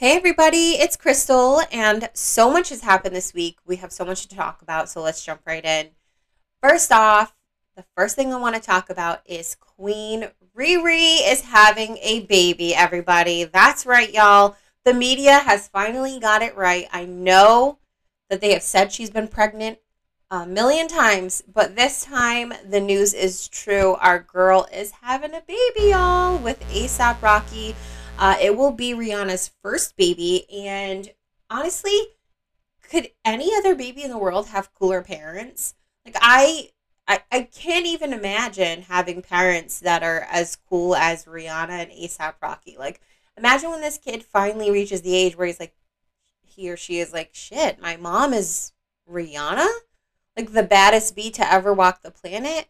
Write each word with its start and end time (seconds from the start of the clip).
Hey, 0.00 0.14
everybody, 0.14 0.74
it's 0.78 0.94
Crystal, 0.94 1.60
and 1.72 2.08
so 2.14 2.52
much 2.52 2.68
has 2.68 2.82
happened 2.82 3.16
this 3.16 3.34
week. 3.34 3.58
We 3.66 3.74
have 3.78 3.90
so 3.90 4.04
much 4.04 4.28
to 4.28 4.36
talk 4.36 4.62
about, 4.62 4.88
so 4.88 5.02
let's 5.02 5.24
jump 5.24 5.40
right 5.44 5.64
in. 5.64 5.88
First 6.62 6.92
off, 6.92 7.34
the 7.74 7.84
first 7.96 8.14
thing 8.14 8.32
I 8.32 8.38
want 8.38 8.54
to 8.54 8.60
talk 8.60 8.90
about 8.90 9.22
is 9.26 9.56
Queen 9.56 10.28
Riri 10.56 11.16
is 11.28 11.40
having 11.40 11.98
a 12.00 12.20
baby, 12.20 12.76
everybody. 12.76 13.42
That's 13.42 13.86
right, 13.86 14.14
y'all. 14.14 14.54
The 14.84 14.94
media 14.94 15.40
has 15.40 15.66
finally 15.66 16.20
got 16.20 16.42
it 16.42 16.56
right. 16.56 16.86
I 16.92 17.04
know 17.04 17.78
that 18.30 18.40
they 18.40 18.52
have 18.52 18.62
said 18.62 18.92
she's 18.92 19.10
been 19.10 19.26
pregnant 19.26 19.80
a 20.30 20.46
million 20.46 20.86
times, 20.86 21.42
but 21.52 21.74
this 21.74 22.04
time 22.04 22.52
the 22.64 22.80
news 22.80 23.14
is 23.14 23.48
true. 23.48 23.94
Our 23.94 24.20
girl 24.20 24.68
is 24.72 24.92
having 25.02 25.34
a 25.34 25.40
baby, 25.40 25.90
y'all, 25.90 26.38
with 26.38 26.60
ASAP 26.70 27.20
Rocky. 27.20 27.74
Uh, 28.18 28.36
it 28.40 28.56
will 28.56 28.72
be 28.72 28.94
Rihanna's 28.94 29.52
first 29.62 29.96
baby, 29.96 30.44
and 30.52 31.12
honestly, 31.48 31.96
could 32.82 33.10
any 33.24 33.54
other 33.54 33.76
baby 33.76 34.02
in 34.02 34.10
the 34.10 34.18
world 34.18 34.48
have 34.48 34.74
cooler 34.74 35.02
parents? 35.02 35.74
Like 36.04 36.16
I, 36.20 36.70
I, 37.06 37.20
I 37.30 37.42
can't 37.42 37.86
even 37.86 38.12
imagine 38.12 38.82
having 38.82 39.22
parents 39.22 39.78
that 39.80 40.02
are 40.02 40.26
as 40.30 40.56
cool 40.68 40.96
as 40.96 41.26
Rihanna 41.26 41.70
and 41.70 41.92
ASAP 41.92 42.34
Rocky. 42.42 42.76
Like, 42.76 43.00
imagine 43.36 43.70
when 43.70 43.82
this 43.82 43.98
kid 43.98 44.24
finally 44.24 44.70
reaches 44.70 45.02
the 45.02 45.14
age 45.14 45.36
where 45.36 45.46
he's 45.46 45.60
like, 45.60 45.74
he 46.42 46.68
or 46.70 46.76
she 46.76 46.98
is 46.98 47.12
like, 47.12 47.30
shit, 47.32 47.80
my 47.80 47.96
mom 47.96 48.32
is 48.32 48.72
Rihanna, 49.08 49.68
like 50.36 50.52
the 50.52 50.64
baddest 50.64 51.14
bee 51.14 51.30
to 51.30 51.52
ever 51.52 51.72
walk 51.72 52.02
the 52.02 52.10
planet, 52.10 52.66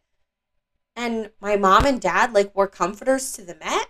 and 0.94 1.30
my 1.40 1.56
mom 1.56 1.86
and 1.86 2.00
dad 2.00 2.34
like 2.34 2.54
were 2.54 2.66
comforters 2.66 3.32
to 3.32 3.42
the 3.42 3.54
Met 3.54 3.88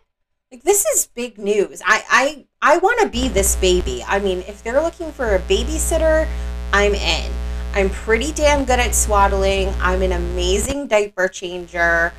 like 0.50 0.62
this 0.62 0.84
is 0.86 1.06
big 1.08 1.38
news. 1.38 1.82
I 1.84 2.02
I 2.10 2.46
I 2.62 2.78
want 2.78 3.00
to 3.00 3.08
be 3.08 3.28
this 3.28 3.56
baby. 3.56 4.04
I 4.06 4.18
mean, 4.18 4.38
if 4.48 4.62
they're 4.62 4.82
looking 4.82 5.12
for 5.12 5.34
a 5.34 5.40
babysitter, 5.40 6.28
I'm 6.72 6.94
in. 6.94 7.32
I'm 7.74 7.90
pretty 7.90 8.32
damn 8.32 8.64
good 8.64 8.80
at 8.80 8.94
swaddling. 8.94 9.68
I'm 9.80 10.02
an 10.02 10.12
amazing 10.12 10.88
diaper 10.88 11.28
changer. 11.28 12.12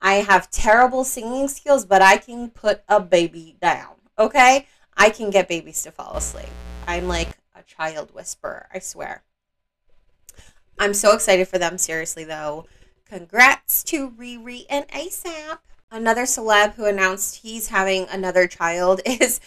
I 0.00 0.14
have 0.14 0.50
terrible 0.50 1.04
singing 1.04 1.48
skills, 1.48 1.84
but 1.84 2.02
I 2.02 2.16
can 2.16 2.50
put 2.50 2.82
a 2.88 3.00
baby 3.00 3.56
down. 3.60 3.94
Okay? 4.18 4.66
I 4.96 5.10
can 5.10 5.30
get 5.30 5.48
babies 5.48 5.82
to 5.82 5.90
fall 5.90 6.16
asleep. 6.16 6.48
I'm 6.86 7.08
like 7.08 7.28
a 7.54 7.62
child 7.62 8.14
whisperer, 8.14 8.68
I 8.72 8.78
swear. 8.78 9.22
I'm 10.78 10.94
so 10.94 11.12
excited 11.14 11.48
for 11.48 11.58
them, 11.58 11.78
seriously, 11.78 12.24
though. 12.24 12.66
Congrats 13.06 13.82
to 13.84 14.10
Riri 14.10 14.64
and 14.68 14.88
ASAP. 14.88 15.58
Another 15.90 16.22
celeb 16.22 16.74
who 16.74 16.84
announced 16.84 17.36
he's 17.36 17.68
having 17.68 18.06
another 18.08 18.46
child 18.46 19.00
is 19.06 19.40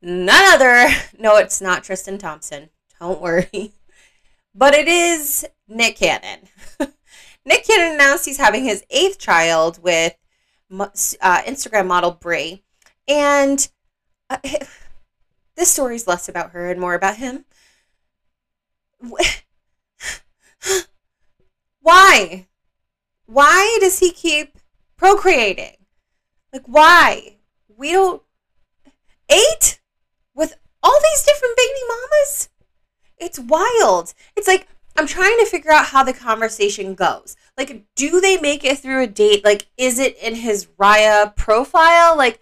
none 0.00 0.44
other. 0.54 0.88
No, 1.18 1.36
it's 1.36 1.60
not 1.60 1.84
Tristan 1.84 2.18
Thompson. 2.18 2.70
Don't 3.00 3.20
worry. 3.20 3.72
But 4.54 4.74
it 4.74 4.88
is 4.88 5.46
Nick 5.68 5.96
Cannon. 5.96 6.48
Nick 7.44 7.66
Cannon 7.66 7.94
announced 7.94 8.24
he's 8.24 8.38
having 8.38 8.64
his 8.64 8.84
eighth 8.90 9.18
child 9.18 9.82
with 9.82 10.14
uh, 10.70 11.42
Instagram 11.42 11.86
model 11.86 12.12
Bre. 12.12 12.60
And 13.08 13.68
uh, 14.30 14.38
this 15.56 15.70
story 15.70 15.96
is 15.96 16.06
less 16.06 16.28
about 16.28 16.52
her 16.52 16.70
and 16.70 16.80
more 16.80 16.94
about 16.94 17.16
him. 17.16 17.44
Why? 21.84 22.46
Why 23.26 23.78
does 23.78 23.98
he 23.98 24.10
keep 24.10 24.58
procreating. 24.96 25.76
Like, 26.52 26.66
why? 26.66 27.36
We 27.68 27.92
don't. 27.92 28.22
Eight? 29.28 29.80
With 30.34 30.56
all 30.82 30.98
these 31.02 31.22
different 31.24 31.56
baby 31.56 31.80
mamas? 31.88 32.48
It's 33.18 33.38
wild. 33.38 34.14
It's 34.36 34.48
like, 34.48 34.68
I'm 34.96 35.06
trying 35.06 35.38
to 35.38 35.46
figure 35.46 35.72
out 35.72 35.86
how 35.86 36.04
the 36.04 36.12
conversation 36.12 36.94
goes. 36.94 37.36
Like, 37.56 37.84
do 37.94 38.20
they 38.20 38.36
make 38.36 38.64
it 38.64 38.78
through 38.78 39.02
a 39.02 39.06
date? 39.06 39.44
Like, 39.44 39.66
is 39.76 39.98
it 39.98 40.16
in 40.18 40.36
his 40.36 40.66
Raya 40.78 41.34
profile? 41.34 42.16
Like, 42.16 42.40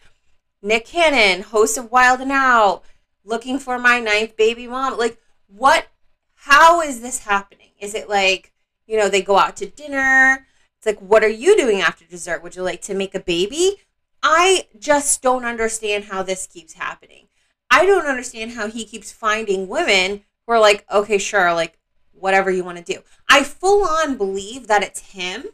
Nick 0.62 0.87
Cannon, 0.87 1.43
host 1.43 1.77
of 1.79 1.91
Wild 1.91 2.21
and 2.21 2.33
Out, 2.33 2.83
looking 3.25 3.59
for 3.59 3.79
my 3.79 4.01
ninth 4.01 4.37
baby 4.37 4.67
mom. 4.67 4.99
Like, 4.99 5.19
what? 5.47 5.87
How 6.35 6.81
is 6.81 7.01
this 7.01 7.21
happening? 7.21 7.71
Is 7.79 7.95
it 7.95 8.09
like, 8.09 8.53
you 8.87 8.97
know, 8.97 9.09
they 9.09 9.23
go 9.23 9.39
out 9.39 9.57
to 9.59 9.67
dinner? 9.67 10.47
It's 10.82 10.87
like, 10.87 11.10
what 11.10 11.22
are 11.22 11.28
you 11.28 11.56
doing 11.56 11.81
after 11.81 12.04
dessert? 12.04 12.43
Would 12.43 12.56
you 12.56 12.65
like 12.65 12.82
to 12.82 12.94
make 12.94 13.15
a 13.15 13.20
baby? 13.20 13.76
I 14.20 14.66
just 14.76 15.22
don't 15.22 15.44
understand 15.44 16.06
how 16.06 16.25
this 16.25 16.48
keeps 16.48 16.72
happening. 16.72 17.28
I 17.70 17.87
don't 17.87 18.06
understand 18.06 18.53
how 18.53 18.66
he 18.66 18.84
keeps 18.84 19.12
finding 19.12 19.69
women 19.69 20.22
who 20.44 20.53
are 20.53 20.60
like, 20.60 20.84
okay, 20.93 21.19
sure, 21.19 21.54
like 21.54 21.78
whatever 22.10 22.50
you 22.50 22.65
want 22.65 22.84
to 22.84 22.94
do. 22.94 23.03
I 23.31 23.44
full 23.44 23.84
on 23.84 24.16
believe 24.16 24.66
that 24.66 24.82
it's 24.82 25.12
him, 25.12 25.44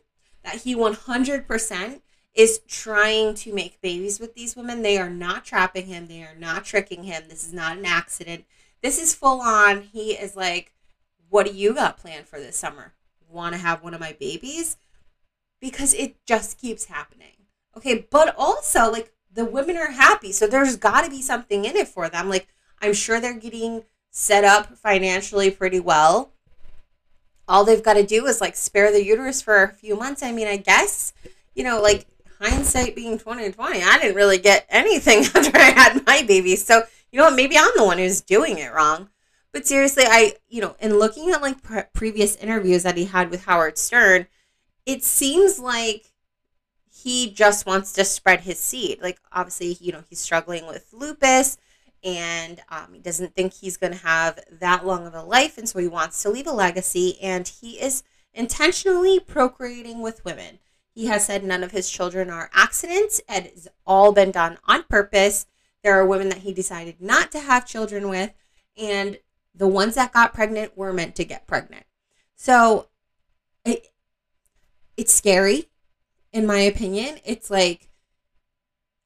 that 0.45 0.63
he 0.63 0.75
100% 0.75 2.01
is 2.33 2.61
trying 2.67 3.35
to 3.35 3.53
make 3.53 3.83
babies 3.83 4.19
with 4.19 4.35
these 4.35 4.57
women. 4.57 4.81
They 4.81 4.97
are 4.97 5.11
not 5.11 5.45
trapping 5.45 5.89
him, 5.89 6.07
they 6.07 6.23
are 6.23 6.37
not 6.39 6.65
tricking 6.65 7.05
him. 7.05 7.25
This 7.29 7.47
is 7.47 7.53
not 7.53 7.77
an 7.77 7.85
accident. 7.85 8.47
This 8.81 8.99
is 8.99 9.15
full 9.15 9.43
on. 9.43 9.83
He 9.83 10.13
is 10.13 10.37
like, 10.37 10.73
what 11.29 11.45
do 11.47 11.53
you 11.53 11.75
got 11.75 11.99
planned 11.99 12.27
for 12.27 12.41
this 12.41 12.57
summer? 12.57 12.95
Want 13.29 13.55
to 13.55 13.61
have 13.61 13.83
one 13.83 13.93
of 13.93 14.01
my 14.01 14.17
babies? 14.19 14.79
Because 15.61 15.95
it 15.95 16.17
just 16.27 16.59
keeps 16.59 16.87
happening. 16.87 17.47
Okay, 17.77 18.07
but 18.11 18.35
also 18.37 18.91
like 18.91 19.13
the 19.33 19.45
women 19.45 19.77
are 19.77 19.93
happy, 19.93 20.33
so 20.33 20.47
there's 20.47 20.77
got 20.77 21.05
to 21.05 21.11
be 21.11 21.23
something 21.23 21.65
in 21.65 21.77
it 21.77 21.89
for 21.89 22.09
them. 22.09 22.29
Like 22.29 22.49
I'm 22.81 22.93
sure 22.93 23.21
they're 23.21 23.35
getting 23.35 23.85
set 24.11 24.45
up 24.45 24.77
financially 24.77 25.51
pretty 25.51 25.81
well. 25.81 26.33
All 27.47 27.65
they've 27.65 27.83
got 27.83 27.95
to 27.95 28.05
do 28.05 28.27
is 28.27 28.41
like 28.41 28.57
spare 28.57 28.93
the 28.93 29.05
uterus 29.05 29.41
for 29.41 29.63
a 29.63 29.73
few 29.73 29.97
months. 29.97 30.23
I 30.23 30.33
mean, 30.33 30.49
I 30.49 30.57
guess, 30.57 31.13
you 31.55 31.65
know, 31.65 31.81
like 31.81 32.07
hindsight 32.41 32.95
being 32.95 33.19
2020, 33.19 33.83
I 33.83 33.99
didn't 33.99 34.17
really 34.17 34.39
get 34.39 34.67
anything 34.69 35.21
after 35.35 35.57
I 35.57 35.71
had 35.71 36.07
my 36.07 36.23
baby. 36.23 36.57
So, 36.57 36.83
you 37.11 37.19
know 37.19 37.25
what, 37.27 37.37
maybe 37.37 37.57
I'm 37.57 37.71
the 37.77 37.85
one 37.85 37.99
who's 37.99 38.21
doing 38.21 38.59
it 38.59 38.73
wrong. 38.73 39.09
But 39.53 39.67
seriously, 39.67 40.05
I, 40.07 40.35
you 40.49 40.61
know, 40.61 40.77
in 40.79 40.99
looking 40.99 41.31
at 41.31 41.41
like 41.41 41.63
pre- 41.63 41.85
previous 41.95 42.37
interviews 42.37 42.83
that 42.83 42.97
he 42.97 43.07
had 43.07 43.31
with 43.31 43.45
Howard 43.45 43.79
Stern, 43.79 44.27
it 44.89 45.05
seems 45.05 45.59
like 45.59 46.07
he 46.91 47.31
just 47.31 47.67
wants 47.67 47.93
to 47.93 48.07
spread 48.07 48.41
his 48.41 48.59
seed. 48.59 49.03
Like, 49.03 49.21
obviously, 49.31 49.77
you 49.83 49.93
know, 49.93 50.03
he's 50.09 50.19
struggling 50.19 50.67
with 50.67 50.89
lupus 50.95 51.59
and 52.03 52.63
um, 52.71 52.95
he 52.95 52.99
doesn't 52.99 53.35
think 53.35 53.53
he's 53.53 53.77
going 53.77 53.93
to 53.93 53.99
have 53.99 54.39
that 54.51 54.87
long 54.87 55.07
of 55.07 55.13
a 55.13 55.23
life. 55.23 55.59
And 55.59 55.69
so 55.69 55.79
he 55.79 55.89
wants 55.89 56.23
to 56.23 56.31
leave 56.31 56.47
a 56.47 56.53
legacy. 56.53 57.21
And 57.21 57.47
he 57.47 57.73
is 57.73 58.03
intentionally 58.33 59.21
procreating 59.21 60.01
with 60.01 60.25
women. 60.25 60.59
He 60.95 61.05
has 61.05 61.27
said 61.27 61.45
none 61.45 61.63
of 61.63 61.73
his 61.73 61.91
children 61.91 62.31
are 62.31 62.49
accidents. 62.55 63.21
It 63.29 63.53
has 63.53 63.69
all 63.87 64.13
been 64.13 64.31
done 64.31 64.57
on 64.67 64.85
purpose. 64.85 65.45
There 65.85 66.01
are 66.01 66.07
women 66.07 66.31
that 66.31 66.39
he 66.39 66.55
decided 66.55 66.99
not 66.99 67.31
to 67.33 67.41
have 67.41 67.67
children 67.67 68.09
with. 68.09 68.33
And 68.75 69.19
the 69.55 69.69
ones 69.69 69.97
that 69.97 70.15
got 70.15 70.33
pregnant 70.33 70.79
were 70.79 70.95
meant 70.95 71.15
to 71.17 71.27
get 71.27 71.47
pregnant. 71.47 71.85
So 72.37 72.89
it's 74.99 75.15
scary 75.15 75.69
in 76.33 76.45
my 76.45 76.59
opinion. 76.59 77.19
It's 77.25 77.51
like 77.51 77.89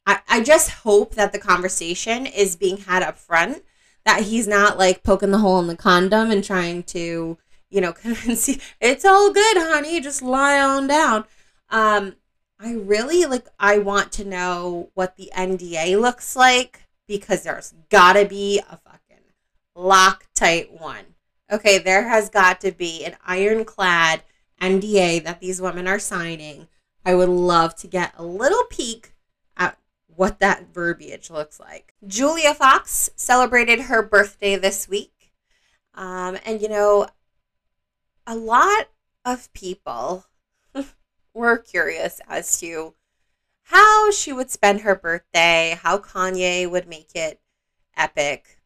I, 0.07 0.21
I 0.27 0.43
just 0.43 0.71
hope 0.71 1.15
that 1.15 1.33
the 1.33 1.39
conversation 1.39 2.27
is 2.27 2.57
being 2.57 2.79
had 2.79 3.05
up 3.05 3.19
front 3.19 3.63
that 4.05 4.23
he's 4.23 4.49
not 4.49 4.79
like 4.79 5.05
poking 5.05 5.31
the 5.31 5.39
hole 5.39 5.61
in 5.61 5.69
the 5.69 5.77
condom 5.77 6.33
and 6.33 6.43
trying 6.43 6.83
to 6.85 7.39
you 7.71 7.81
know 7.81 7.93
convince 7.93 8.49
you 8.49 8.57
it's 8.81 9.05
all 9.05 9.33
good 9.33 9.57
honey 9.59 10.01
just 10.01 10.23
lie 10.23 10.61
on 10.61 10.89
down. 10.89 11.25
Um 11.71 12.17
i 12.59 12.73
really 12.73 13.27
like 13.27 13.47
i 13.61 13.77
want 13.79 14.13
to 14.13 14.25
know 14.25 14.91
what 14.95 15.17
the 15.17 15.31
nda 15.37 16.01
looks 16.01 16.37
like 16.37 16.85
because 17.07 17.43
there's 17.43 17.75
gotta 17.91 18.25
be 18.25 18.61
a 18.61 18.79
fucking 18.79 19.25
loctite 19.77 20.81
one. 20.81 21.05
Okay 21.51 21.79
there 21.79 22.09
has 22.09 22.31
got 22.31 22.63
to 22.63 22.73
be 22.73 23.05
an 23.05 23.17
ironclad 23.27 24.23
NDA 24.63 25.25
that 25.25 25.41
these 25.41 25.61
women 25.61 25.89
are 25.89 25.99
signing, 25.99 26.69
I 27.05 27.15
would 27.15 27.29
love 27.29 27.75
to 27.77 27.89
get 27.89 28.15
a 28.17 28.25
little 28.25 28.65
peek 28.71 29.15
at 29.57 29.77
what 30.07 30.39
that 30.39 30.73
verbiage 30.73 31.31
looks 31.31 31.59
like. 31.59 31.95
Julia 32.07 32.55
Fox 32.55 33.11
celebrated 33.17 33.81
her 33.83 34.03
birthday 34.03 34.57
this 34.57 34.89
week. 34.89 35.33
Um, 35.95 36.39
and, 36.47 36.63
you 36.63 36.69
know, 36.69 37.09
a 38.27 38.37
lot 38.37 38.89
of 39.25 39.53
people 39.53 40.27
were 41.35 41.59
curious 41.59 42.21
as 42.29 42.61
to 42.61 42.95
how 43.65 44.11
she 44.11 44.33
would 44.33 44.51
spend 44.51 44.83
her 44.83 44.95
birthday, 44.95 45.79
how 45.83 45.99
Kanye 45.99 46.71
would 46.71 46.89
make 46.89 47.11
it 47.15 47.41
epic. 47.97 48.59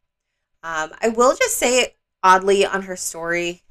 Um, 0.63 0.91
I 1.01 1.09
will 1.09 1.35
just 1.37 1.57
say, 1.59 1.95
oddly, 2.23 2.67
on 2.67 2.83
her 2.83 2.97
story, 2.97 3.63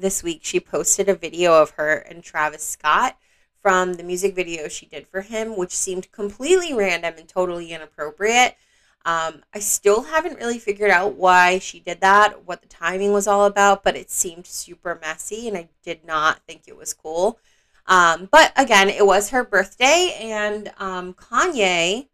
this 0.00 0.22
week 0.22 0.40
she 0.42 0.60
posted 0.60 1.08
a 1.08 1.14
video 1.14 1.60
of 1.60 1.70
her 1.70 1.94
and 1.94 2.22
Travis 2.22 2.66
Scott 2.66 3.16
from 3.62 3.94
the 3.94 4.02
music 4.02 4.34
video 4.34 4.68
she 4.68 4.86
did 4.86 5.06
for 5.06 5.20
him, 5.20 5.56
which 5.56 5.76
seemed 5.76 6.10
completely 6.12 6.72
random 6.72 7.14
and 7.18 7.28
totally 7.28 7.72
inappropriate. 7.72 8.56
Um, 9.04 9.42
I 9.54 9.60
still 9.60 10.02
haven't 10.02 10.38
really 10.38 10.58
figured 10.58 10.90
out 10.90 11.14
why 11.14 11.58
she 11.58 11.80
did 11.80 12.00
that, 12.00 12.46
what 12.46 12.62
the 12.62 12.68
timing 12.68 13.12
was 13.12 13.26
all 13.26 13.46
about, 13.46 13.82
but 13.82 13.96
it 13.96 14.10
seemed 14.10 14.46
super 14.46 14.98
messy 15.00 15.48
and 15.48 15.56
I 15.56 15.68
did 15.82 16.04
not 16.04 16.40
think 16.46 16.62
it 16.66 16.76
was 16.76 16.92
cool. 16.92 17.38
Um, 17.86 18.28
but 18.30 18.52
again, 18.56 18.88
it 18.88 19.06
was 19.06 19.30
her 19.30 19.42
birthday 19.42 20.16
and 20.20 20.70
um, 20.78 21.14
Kanye 21.14 22.08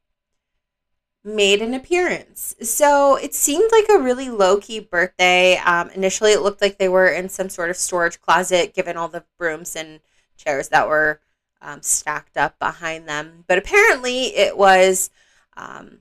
made 1.26 1.60
an 1.60 1.74
appearance. 1.74 2.54
So 2.62 3.16
it 3.16 3.34
seemed 3.34 3.68
like 3.72 3.86
a 3.90 4.02
really 4.02 4.30
low 4.30 4.58
key 4.58 4.78
birthday. 4.78 5.56
Um, 5.58 5.90
initially, 5.90 6.32
it 6.32 6.40
looked 6.40 6.62
like 6.62 6.78
they 6.78 6.88
were 6.88 7.08
in 7.08 7.28
some 7.28 7.48
sort 7.48 7.68
of 7.68 7.76
storage 7.76 8.20
closet, 8.20 8.74
given 8.74 8.96
all 8.96 9.08
the 9.08 9.24
brooms 9.36 9.74
and 9.74 10.00
chairs 10.36 10.68
that 10.68 10.88
were 10.88 11.20
um, 11.60 11.82
stacked 11.82 12.36
up 12.36 12.58
behind 12.60 13.08
them. 13.08 13.44
But 13.48 13.58
apparently, 13.58 14.36
it 14.36 14.56
was 14.56 15.10
um, 15.56 15.98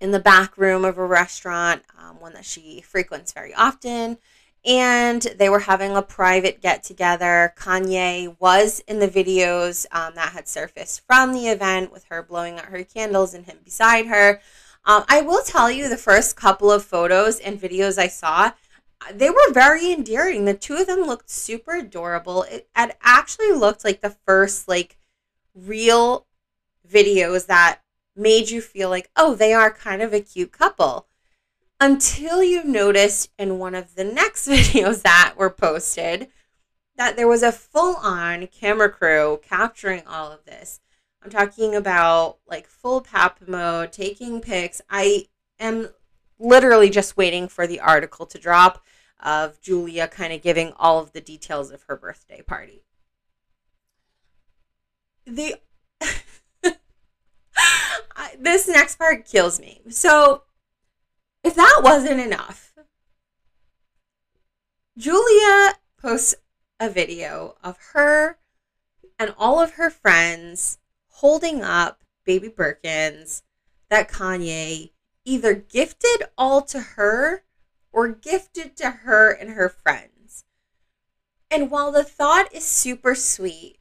in 0.00 0.12
the 0.12 0.20
back 0.20 0.56
room 0.56 0.84
of 0.84 0.96
a 0.96 1.04
restaurant, 1.04 1.82
um, 1.98 2.20
one 2.20 2.32
that 2.34 2.44
she 2.44 2.80
frequents 2.80 3.32
very 3.32 3.52
often. 3.52 4.16
And 4.64 5.22
they 5.22 5.48
were 5.48 5.60
having 5.60 5.96
a 5.96 6.02
private 6.02 6.60
get 6.60 6.82
together. 6.82 7.54
Kanye 7.56 8.36
was 8.38 8.80
in 8.80 8.98
the 8.98 9.08
videos 9.08 9.86
um, 9.90 10.14
that 10.16 10.32
had 10.32 10.48
surfaced 10.48 11.06
from 11.06 11.32
the 11.32 11.48
event 11.48 11.92
with 11.92 12.04
her 12.10 12.22
blowing 12.22 12.58
out 12.58 12.66
her 12.66 12.84
candles 12.84 13.32
and 13.32 13.46
him 13.46 13.58
beside 13.64 14.06
her. 14.06 14.40
Um, 14.84 15.04
I 15.08 15.22
will 15.22 15.42
tell 15.42 15.70
you, 15.70 15.88
the 15.88 15.96
first 15.96 16.36
couple 16.36 16.70
of 16.70 16.84
photos 16.84 17.38
and 17.38 17.60
videos 17.60 17.98
I 17.98 18.08
saw, 18.08 18.52
they 19.12 19.30
were 19.30 19.52
very 19.52 19.92
endearing. 19.92 20.44
The 20.44 20.54
two 20.54 20.76
of 20.76 20.86
them 20.86 21.00
looked 21.00 21.30
super 21.30 21.72
adorable. 21.72 22.42
It, 22.44 22.68
it 22.76 22.96
actually 23.02 23.52
looked 23.52 23.84
like 23.84 24.00
the 24.00 24.16
first 24.26 24.68
like 24.68 24.98
real 25.54 26.26
videos 26.88 27.46
that 27.46 27.80
made 28.16 28.50
you 28.50 28.60
feel 28.60 28.90
like, 28.90 29.10
oh, 29.16 29.34
they 29.34 29.52
are 29.52 29.70
kind 29.70 30.02
of 30.02 30.12
a 30.12 30.20
cute 30.20 30.52
couple. 30.52 31.06
Until 31.80 32.42
you 32.42 32.62
noticed 32.62 33.30
in 33.38 33.58
one 33.58 33.74
of 33.74 33.94
the 33.94 34.04
next 34.04 34.46
videos 34.48 35.02
that 35.02 35.34
were 35.36 35.50
posted 35.50 36.28
that 36.96 37.16
there 37.16 37.28
was 37.28 37.42
a 37.42 37.50
full 37.50 37.96
on 37.96 38.46
camera 38.48 38.90
crew 38.90 39.40
capturing 39.42 40.06
all 40.06 40.30
of 40.30 40.44
this. 40.44 40.80
I'm 41.22 41.30
talking 41.30 41.74
about 41.74 42.36
like 42.46 42.66
full 42.66 43.00
pap 43.00 43.40
mode, 43.46 43.92
taking 43.92 44.40
pics. 44.40 44.82
I 44.90 45.26
am 45.58 45.88
literally 46.38 46.90
just 46.90 47.16
waiting 47.16 47.48
for 47.48 47.66
the 47.66 47.80
article 47.80 48.26
to 48.26 48.38
drop 48.38 48.84
of 49.18 49.60
Julia 49.60 50.08
kind 50.08 50.32
of 50.32 50.42
giving 50.42 50.72
all 50.78 50.98
of 50.98 51.12
the 51.12 51.20
details 51.20 51.70
of 51.70 51.82
her 51.84 51.96
birthday 51.96 52.42
party. 52.42 52.84
The 55.26 55.56
this 58.38 58.68
next 58.68 58.96
part 58.96 59.26
kills 59.26 59.60
me. 59.60 59.80
So, 59.90 60.42
if 61.42 61.54
that 61.54 61.80
wasn't 61.82 62.20
enough, 62.20 62.72
Julia 64.96 65.74
posts 66.00 66.34
a 66.78 66.90
video 66.90 67.56
of 67.62 67.78
her 67.92 68.38
and 69.18 69.34
all 69.38 69.60
of 69.60 69.72
her 69.72 69.90
friends 69.90 70.78
holding 71.08 71.62
up 71.62 72.02
baby 72.24 72.48
Birkins 72.48 73.42
that 73.88 74.10
Kanye 74.10 74.90
either 75.24 75.54
gifted 75.54 76.28
all 76.38 76.62
to 76.62 76.80
her 76.80 77.44
or 77.92 78.08
gifted 78.08 78.76
to 78.76 78.90
her 78.90 79.30
and 79.30 79.50
her 79.50 79.68
friends. 79.68 80.44
And 81.50 81.70
while 81.70 81.92
the 81.92 82.04
thought 82.04 82.54
is 82.54 82.64
super 82.64 83.14
sweet, 83.14 83.78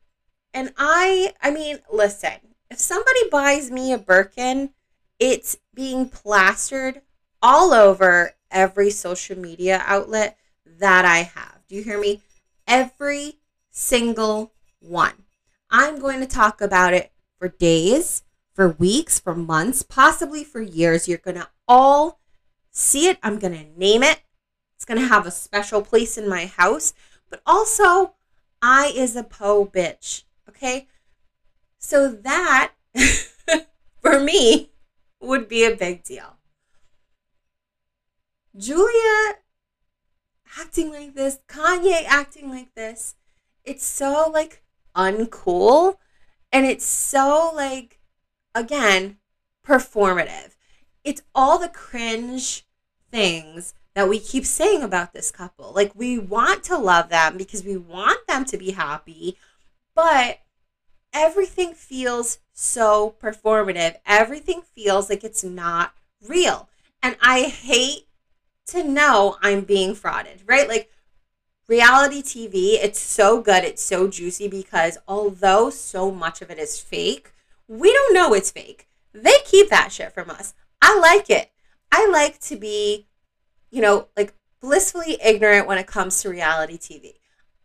and 0.53 0.73
I 0.77 1.33
I 1.41 1.51
mean, 1.51 1.79
listen, 1.91 2.55
if 2.69 2.79
somebody 2.79 3.29
buys 3.29 3.71
me 3.71 3.93
a 3.93 3.97
Birkin, 3.97 4.71
it's 5.19 5.57
being 5.73 6.09
plastered 6.09 7.01
all 7.41 7.73
over 7.73 8.33
every 8.51 8.89
social 8.89 9.37
media 9.37 9.81
outlet 9.85 10.37
that 10.65 11.05
I 11.05 11.19
have. 11.19 11.59
Do 11.67 11.75
you 11.75 11.83
hear 11.83 11.99
me? 11.99 12.21
Every 12.67 13.39
single 13.69 14.53
one. 14.79 15.25
I'm 15.69 15.99
going 15.99 16.19
to 16.19 16.27
talk 16.27 16.61
about 16.61 16.93
it 16.93 17.11
for 17.37 17.49
days, 17.49 18.23
for 18.53 18.69
weeks, 18.69 19.19
for 19.19 19.35
months, 19.35 19.83
possibly 19.83 20.43
for 20.43 20.61
years. 20.61 21.07
You're 21.07 21.17
going 21.17 21.37
to 21.37 21.49
all 21.67 22.19
see 22.71 23.07
it. 23.07 23.19
I'm 23.21 23.39
going 23.39 23.53
to 23.53 23.79
name 23.79 24.03
it. 24.03 24.21
It's 24.75 24.85
going 24.85 24.99
to 24.99 25.07
have 25.07 25.25
a 25.25 25.31
special 25.31 25.81
place 25.81 26.17
in 26.17 26.27
my 26.27 26.45
house. 26.45 26.93
But 27.29 27.41
also, 27.45 28.15
I 28.61 28.91
is 28.95 29.15
a 29.15 29.23
po 29.23 29.65
bitch. 29.65 30.23
Okay. 30.47 30.87
So 31.77 32.09
that, 32.09 32.73
for 34.01 34.19
me, 34.19 34.71
would 35.21 35.47
be 35.47 35.63
a 35.65 35.75
big 35.75 36.03
deal. 36.03 36.38
Julia 38.59 39.37
acting 40.59 40.91
like 40.91 41.15
this, 41.15 41.39
Kanye 41.47 42.03
acting 42.05 42.49
like 42.49 42.75
this, 42.75 43.15
it's 43.63 43.85
so 43.85 44.29
like 44.33 44.63
uncool 44.95 45.95
and 46.51 46.65
it's 46.65 46.85
so 46.85 47.51
like 47.55 47.99
again 48.53 49.17
performative. 49.65 50.55
It's 51.05 51.21
all 51.33 51.57
the 51.57 51.69
cringe 51.69 52.65
things 53.09 53.73
that 53.93 54.09
we 54.09 54.19
keep 54.19 54.45
saying 54.45 54.83
about 54.83 55.13
this 55.13 55.31
couple. 55.31 55.71
Like 55.73 55.93
we 55.95 56.19
want 56.19 56.63
to 56.65 56.77
love 56.77 57.09
them 57.09 57.37
because 57.37 57.63
we 57.63 57.77
want 57.77 58.27
them 58.27 58.43
to 58.45 58.57
be 58.57 58.71
happy, 58.71 59.37
but 59.95 60.39
everything 61.13 61.73
feels 61.73 62.39
so 62.51 63.15
performative. 63.21 63.95
Everything 64.05 64.61
feels 64.61 65.09
like 65.09 65.23
it's 65.23 65.45
not 65.45 65.93
real. 66.27 66.67
And 67.01 67.15
I 67.21 67.43
hate 67.43 68.08
to 68.71 68.83
know 68.83 69.37
I'm 69.41 69.61
being 69.61 69.95
frauded, 69.95 70.41
right? 70.45 70.67
Like 70.67 70.89
reality 71.67 72.21
TV, 72.21 72.73
it's 72.81 72.99
so 72.99 73.41
good, 73.41 73.63
it's 73.63 73.83
so 73.83 74.07
juicy 74.07 74.47
because 74.47 74.97
although 75.07 75.69
so 75.69 76.11
much 76.11 76.41
of 76.41 76.49
it 76.49 76.59
is 76.59 76.79
fake, 76.79 77.31
we 77.67 77.91
don't 77.91 78.13
know 78.13 78.33
it's 78.33 78.51
fake. 78.51 78.87
They 79.13 79.37
keep 79.45 79.69
that 79.69 79.91
shit 79.91 80.13
from 80.13 80.29
us. 80.29 80.53
I 80.81 80.97
like 80.99 81.29
it. 81.29 81.51
I 81.91 82.07
like 82.07 82.39
to 82.41 82.55
be, 82.55 83.07
you 83.71 83.81
know, 83.81 84.07
like 84.15 84.33
blissfully 84.61 85.17
ignorant 85.23 85.67
when 85.67 85.77
it 85.77 85.87
comes 85.87 86.21
to 86.21 86.29
reality 86.29 86.77
TV. 86.77 87.13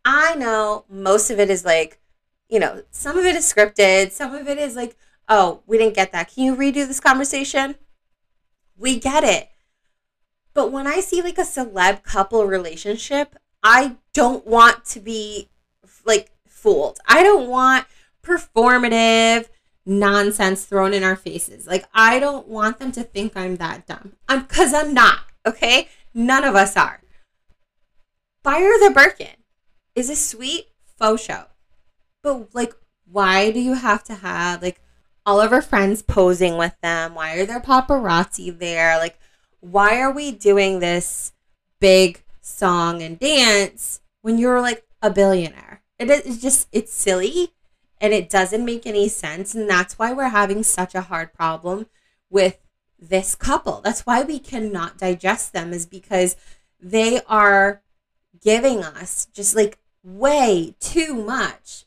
I 0.04 0.34
know 0.34 0.84
most 0.88 1.30
of 1.30 1.38
it 1.38 1.50
is 1.50 1.64
like 1.64 2.00
you 2.48 2.60
know, 2.60 2.82
some 2.90 3.16
of 3.18 3.24
it 3.24 3.36
is 3.36 3.52
scripted, 3.52 4.12
some 4.12 4.34
of 4.34 4.48
it 4.48 4.58
is 4.58 4.76
like, 4.76 4.96
oh, 5.28 5.62
we 5.66 5.78
didn't 5.78 5.94
get 5.94 6.12
that. 6.12 6.32
Can 6.32 6.44
you 6.44 6.54
redo 6.54 6.86
this 6.86 7.00
conversation? 7.00 7.76
We 8.76 8.98
get 8.98 9.24
it. 9.24 9.48
But 10.54 10.70
when 10.70 10.86
I 10.86 11.00
see 11.00 11.20
like 11.20 11.38
a 11.38 11.42
celeb 11.42 12.02
couple 12.02 12.46
relationship, 12.46 13.36
I 13.62 13.96
don't 14.12 14.46
want 14.46 14.84
to 14.86 15.00
be 15.00 15.48
like 16.06 16.30
fooled. 16.46 16.98
I 17.06 17.22
don't 17.22 17.48
want 17.48 17.86
performative 18.22 19.48
nonsense 19.84 20.64
thrown 20.64 20.94
in 20.94 21.02
our 21.02 21.16
faces. 21.16 21.66
Like 21.66 21.86
I 21.92 22.18
don't 22.18 22.46
want 22.46 22.78
them 22.78 22.92
to 22.92 23.02
think 23.02 23.36
I'm 23.36 23.56
that 23.56 23.86
dumb. 23.86 24.12
I'm 24.28 24.44
cuz 24.46 24.72
I'm 24.72 24.94
not, 24.94 25.20
okay? 25.44 25.88
None 26.14 26.44
of 26.44 26.54
us 26.54 26.76
are. 26.76 27.00
Fire 28.44 28.78
the 28.78 28.92
Birkin 28.94 29.36
is 29.94 30.10
a 30.10 30.16
sweet 30.16 30.66
faux 30.98 31.22
show. 31.22 31.46
But 32.22 32.54
like, 32.54 32.74
why 33.10 33.50
do 33.50 33.60
you 33.60 33.74
have 33.74 34.04
to 34.04 34.14
have 34.14 34.62
like 34.62 34.80
all 35.26 35.40
of 35.40 35.50
her 35.50 35.62
friends 35.62 36.02
posing 36.02 36.56
with 36.56 36.74
them? 36.82 37.14
Why 37.14 37.36
are 37.36 37.46
there 37.46 37.60
paparazzi 37.60 38.56
there? 38.58 38.98
Like, 38.98 39.18
why 39.70 40.00
are 40.00 40.12
we 40.12 40.30
doing 40.30 40.78
this 40.78 41.32
big 41.80 42.22
song 42.40 43.02
and 43.02 43.18
dance 43.18 44.00
when 44.22 44.38
you're 44.38 44.60
like 44.60 44.84
a 45.00 45.10
billionaire? 45.10 45.82
It 45.98 46.10
is 46.10 46.40
just 46.42 46.68
it's 46.72 46.92
silly 46.92 47.54
and 48.00 48.12
it 48.12 48.28
doesn't 48.28 48.64
make 48.64 48.86
any 48.86 49.08
sense 49.08 49.54
and 49.54 49.68
that's 49.68 49.98
why 49.98 50.12
we're 50.12 50.28
having 50.28 50.62
such 50.62 50.94
a 50.94 51.02
hard 51.02 51.32
problem 51.32 51.86
with 52.28 52.58
this 52.98 53.34
couple. 53.34 53.80
That's 53.82 54.06
why 54.06 54.22
we 54.22 54.38
cannot 54.38 54.98
digest 54.98 55.52
them 55.52 55.72
is 55.72 55.86
because 55.86 56.36
they 56.80 57.20
are 57.28 57.82
giving 58.42 58.82
us 58.82 59.26
just 59.32 59.56
like 59.56 59.78
way 60.02 60.74
too 60.80 61.14
much 61.14 61.86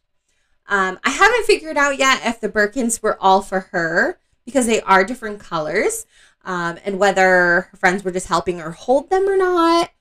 um, 0.68 1.00
I 1.04 1.12
haven't 1.12 1.46
figured 1.46 1.78
out 1.78 1.98
yet 1.98 2.22
if 2.26 2.42
the 2.42 2.50
Birkins 2.50 3.02
were 3.02 3.18
all 3.22 3.42
for 3.42 3.62
her 3.72 4.20
because 4.46 4.66
they 4.66 4.82
are 4.82 5.04
different 5.04 5.40
colors 5.40 6.06
um, 6.48 6.80
and 6.86 6.98
whether 6.98 7.68
her 7.72 7.78
friends 7.78 8.04
were 8.04 8.12
just 8.12 8.30
helping 8.30 8.60
her 8.60 8.72
hold 8.72 9.10
them 9.10 9.28
or 9.28 9.36
not. 9.36 9.92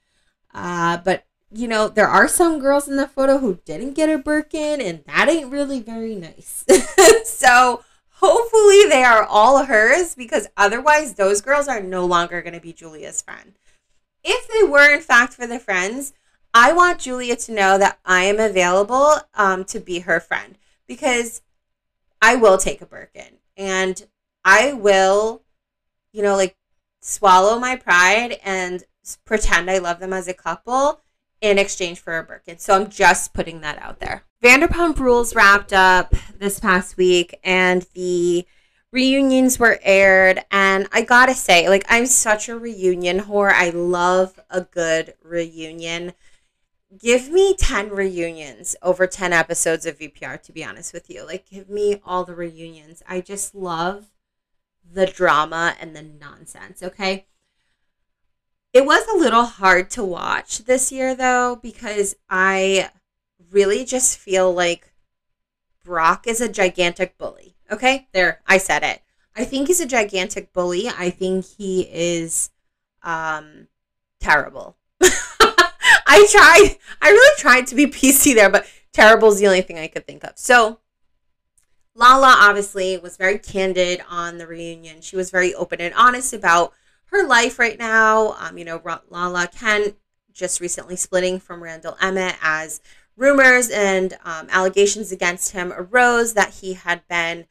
Uh, 0.54 0.96
but, 0.98 1.26
you 1.50 1.66
know, 1.66 1.88
there 1.88 2.06
are 2.06 2.28
some 2.28 2.60
girls 2.60 2.88
in 2.88 2.96
the 2.96 3.08
photo 3.08 3.38
who 3.38 3.58
didn't 3.64 3.94
get 3.94 4.08
a 4.08 4.16
Birkin, 4.16 4.80
and 4.80 5.04
that 5.06 5.28
ain't 5.28 5.50
really 5.50 5.80
very 5.80 6.14
nice. 6.14 6.64
so 7.24 7.82
hopefully 8.20 8.84
they 8.88 9.02
are 9.02 9.24
all 9.24 9.64
hers 9.64 10.14
because 10.14 10.46
otherwise 10.56 11.14
those 11.14 11.40
girls 11.40 11.66
are 11.66 11.80
no 11.80 12.06
longer 12.06 12.40
going 12.40 12.54
to 12.54 12.60
be 12.60 12.72
Julia's 12.72 13.20
friend. 13.20 13.54
If 14.22 14.48
they 14.48 14.62
were, 14.62 14.94
in 14.94 15.00
fact, 15.00 15.34
for 15.34 15.48
the 15.48 15.58
friends, 15.58 16.14
I 16.54 16.72
want 16.72 17.00
Julia 17.00 17.34
to 17.34 17.52
know 17.52 17.76
that 17.76 17.98
I 18.04 18.22
am 18.24 18.38
available 18.38 19.16
um, 19.34 19.64
to 19.64 19.80
be 19.80 20.00
her 20.00 20.20
friend 20.20 20.56
because 20.86 21.42
I 22.22 22.36
will 22.36 22.56
take 22.56 22.80
a 22.80 22.86
Birkin 22.86 23.38
and 23.56 24.06
I 24.44 24.72
will, 24.72 25.42
you 26.16 26.22
know, 26.22 26.34
like 26.34 26.56
swallow 27.02 27.58
my 27.58 27.76
pride 27.76 28.38
and 28.42 28.84
pretend 29.26 29.70
I 29.70 29.78
love 29.78 30.00
them 30.00 30.14
as 30.14 30.26
a 30.26 30.34
couple 30.34 31.02
in 31.42 31.58
exchange 31.58 32.00
for 32.00 32.16
a 32.16 32.24
Birkin. 32.24 32.58
So 32.58 32.74
I'm 32.74 32.88
just 32.88 33.34
putting 33.34 33.60
that 33.60 33.78
out 33.78 34.00
there. 34.00 34.24
Vanderpump 34.42 34.98
Rules 34.98 35.34
wrapped 35.34 35.74
up 35.74 36.14
this 36.38 36.58
past 36.58 36.96
week 36.96 37.38
and 37.44 37.86
the 37.94 38.46
reunions 38.92 39.58
were 39.58 39.78
aired 39.82 40.42
and 40.50 40.88
I 40.90 41.02
got 41.02 41.26
to 41.26 41.34
say 41.34 41.68
like 41.68 41.84
I'm 41.90 42.06
such 42.06 42.48
a 42.48 42.58
reunion 42.58 43.20
whore. 43.20 43.52
I 43.52 43.68
love 43.70 44.40
a 44.48 44.62
good 44.62 45.14
reunion. 45.22 46.14
Give 46.98 47.28
me 47.30 47.54
10 47.54 47.90
reunions 47.90 48.74
over 48.82 49.06
10 49.06 49.34
episodes 49.34 49.84
of 49.84 49.98
VPR 49.98 50.40
to 50.42 50.52
be 50.52 50.64
honest 50.64 50.94
with 50.94 51.10
you. 51.10 51.26
Like 51.26 51.50
give 51.50 51.68
me 51.68 52.00
all 52.06 52.24
the 52.24 52.34
reunions. 52.34 53.02
I 53.06 53.20
just 53.20 53.54
love 53.54 54.06
the 54.92 55.06
drama 55.06 55.74
and 55.80 55.94
the 55.94 56.02
nonsense, 56.02 56.82
okay? 56.82 57.26
It 58.72 58.84
was 58.84 59.06
a 59.08 59.16
little 59.16 59.44
hard 59.44 59.90
to 59.90 60.04
watch 60.04 60.64
this 60.64 60.92
year 60.92 61.14
though 61.14 61.58
because 61.62 62.14
I 62.28 62.90
really 63.50 63.84
just 63.84 64.18
feel 64.18 64.52
like 64.52 64.92
Brock 65.82 66.26
is 66.26 66.40
a 66.40 66.48
gigantic 66.48 67.16
bully. 67.16 67.56
Okay, 67.70 68.08
there, 68.12 68.42
I 68.46 68.58
said 68.58 68.82
it. 68.82 69.02
I 69.34 69.44
think 69.44 69.68
he's 69.68 69.80
a 69.80 69.86
gigantic 69.86 70.52
bully. 70.52 70.88
I 70.88 71.10
think 71.10 71.44
he 71.44 71.88
is 71.90 72.50
um, 73.02 73.68
terrible. 74.20 74.76
I 75.00 76.26
tried, 76.30 76.76
I 77.00 77.10
really 77.10 77.36
tried 77.38 77.66
to 77.68 77.74
be 77.74 77.86
PC 77.86 78.34
there, 78.34 78.50
but 78.50 78.66
terrible 78.92 79.28
is 79.28 79.38
the 79.38 79.46
only 79.46 79.62
thing 79.62 79.78
I 79.78 79.88
could 79.88 80.06
think 80.06 80.24
of. 80.24 80.32
So, 80.36 80.80
Lala 81.96 82.36
obviously 82.38 82.98
was 82.98 83.16
very 83.16 83.38
candid 83.38 84.02
on 84.08 84.36
the 84.36 84.46
reunion. 84.46 85.00
She 85.00 85.16
was 85.16 85.30
very 85.30 85.54
open 85.54 85.80
and 85.80 85.94
honest 85.94 86.34
about 86.34 86.74
her 87.06 87.26
life 87.26 87.58
right 87.58 87.78
now. 87.78 88.36
Um, 88.38 88.58
you 88.58 88.66
know, 88.66 88.82
Lala 89.08 89.48
Kent 89.48 89.96
just 90.32 90.60
recently 90.60 90.96
splitting 90.96 91.40
from 91.40 91.62
Randall 91.62 91.96
Emmett 92.00 92.36
as 92.42 92.82
rumors 93.16 93.70
and 93.70 94.12
um, 94.24 94.48
allegations 94.50 95.10
against 95.10 95.52
him 95.52 95.72
arose 95.74 96.34
that 96.34 96.54
he 96.60 96.74
had 96.74 97.08
been 97.08 97.46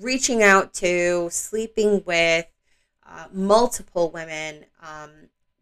reaching 0.00 0.42
out 0.42 0.74
to, 0.74 1.28
sleeping 1.30 2.02
with 2.04 2.46
uh, 3.08 3.26
multiple 3.32 4.10
women 4.10 4.64
um, 4.82 5.10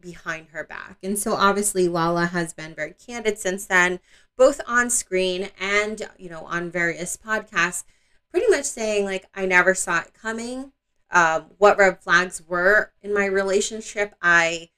behind 0.01 0.47
her 0.51 0.63
back. 0.63 0.97
And 1.03 1.19
so 1.19 1.35
obviously 1.35 1.87
Lala 1.87 2.25
has 2.25 2.51
been 2.51 2.73
very 2.73 2.93
candid 2.93 3.37
since 3.37 3.67
then, 3.67 3.99
both 4.35 4.59
on 4.67 4.89
screen 4.89 5.49
and, 5.59 6.01
you 6.17 6.29
know, 6.29 6.45
on 6.45 6.71
various 6.71 7.15
podcasts, 7.15 7.83
pretty 8.33 8.49
much 8.49 8.65
saying, 8.65 9.05
like, 9.05 9.27
I 9.35 9.45
never 9.45 9.75
saw 9.75 9.99
it 9.99 10.13
coming. 10.19 10.71
Um, 11.11 11.51
what 11.59 11.77
red 11.77 12.01
flags 12.01 12.41
were 12.47 12.91
in 13.03 13.13
my 13.13 13.25
relationship, 13.25 14.15
I 14.23 14.69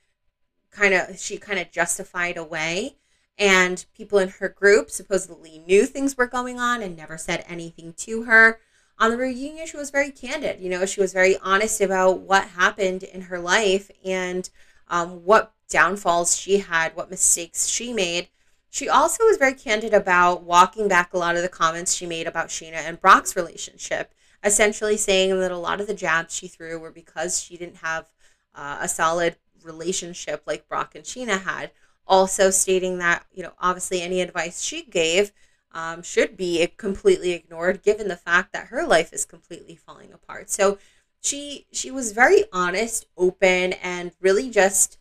kind 0.71 0.93
of, 0.93 1.17
she 1.17 1.37
kind 1.37 1.57
of 1.57 1.71
justified 1.71 2.35
away 2.35 2.97
and 3.37 3.85
people 3.95 4.19
in 4.19 4.27
her 4.29 4.49
group 4.49 4.91
supposedly 4.91 5.63
knew 5.65 5.85
things 5.85 6.17
were 6.17 6.27
going 6.27 6.59
on 6.59 6.81
and 6.81 6.97
never 6.97 7.17
said 7.17 7.45
anything 7.47 7.93
to 7.93 8.23
her. 8.23 8.59
On 8.99 9.11
the 9.11 9.17
reunion, 9.17 9.67
she 9.67 9.77
was 9.77 9.89
very 9.89 10.11
candid. 10.11 10.59
You 10.59 10.69
know, 10.69 10.85
she 10.85 11.01
was 11.01 11.13
very 11.13 11.37
honest 11.39 11.79
about 11.79 12.19
what 12.19 12.49
happened 12.49 13.03
in 13.03 13.21
her 13.21 13.39
life 13.39 13.89
and 14.03 14.49
um, 14.89 15.25
what 15.25 15.53
downfalls 15.69 16.37
she 16.37 16.59
had, 16.59 16.95
what 16.95 17.09
mistakes 17.09 17.67
she 17.67 17.93
made. 17.93 18.27
She 18.75 18.89
also 18.89 19.23
was 19.23 19.37
very 19.37 19.53
candid 19.53 19.93
about 19.93 20.43
walking 20.43 20.89
back 20.89 21.13
a 21.13 21.17
lot 21.17 21.37
of 21.37 21.41
the 21.41 21.47
comments 21.47 21.95
she 21.95 22.05
made 22.05 22.27
about 22.27 22.49
Scheana 22.49 22.73
and 22.73 22.99
Brock's 22.99 23.33
relationship, 23.33 24.13
essentially 24.43 24.97
saying 24.97 25.39
that 25.39 25.49
a 25.49 25.57
lot 25.57 25.79
of 25.79 25.87
the 25.87 25.93
jabs 25.93 26.35
she 26.35 26.49
threw 26.49 26.77
were 26.77 26.91
because 26.91 27.41
she 27.41 27.55
didn't 27.55 27.77
have 27.77 28.09
uh, 28.53 28.79
a 28.81 28.89
solid 28.89 29.37
relationship 29.63 30.43
like 30.45 30.67
Brock 30.67 30.93
and 30.93 31.05
Scheana 31.05 31.41
had. 31.43 31.71
Also 32.05 32.49
stating 32.49 32.97
that 32.97 33.25
you 33.31 33.43
know 33.43 33.53
obviously 33.59 34.01
any 34.01 34.19
advice 34.19 34.61
she 34.61 34.83
gave 34.83 35.31
um, 35.71 36.03
should 36.03 36.35
be 36.35 36.67
completely 36.75 37.31
ignored 37.31 37.81
given 37.81 38.09
the 38.09 38.17
fact 38.17 38.51
that 38.51 38.67
her 38.67 38.85
life 38.85 39.13
is 39.13 39.23
completely 39.23 39.77
falling 39.77 40.11
apart. 40.11 40.49
So 40.49 40.79
she 41.21 41.65
she 41.71 41.91
was 41.91 42.11
very 42.11 42.43
honest 42.51 43.05
open 43.15 43.71
and 43.71 44.11
really 44.19 44.49
just 44.49 44.97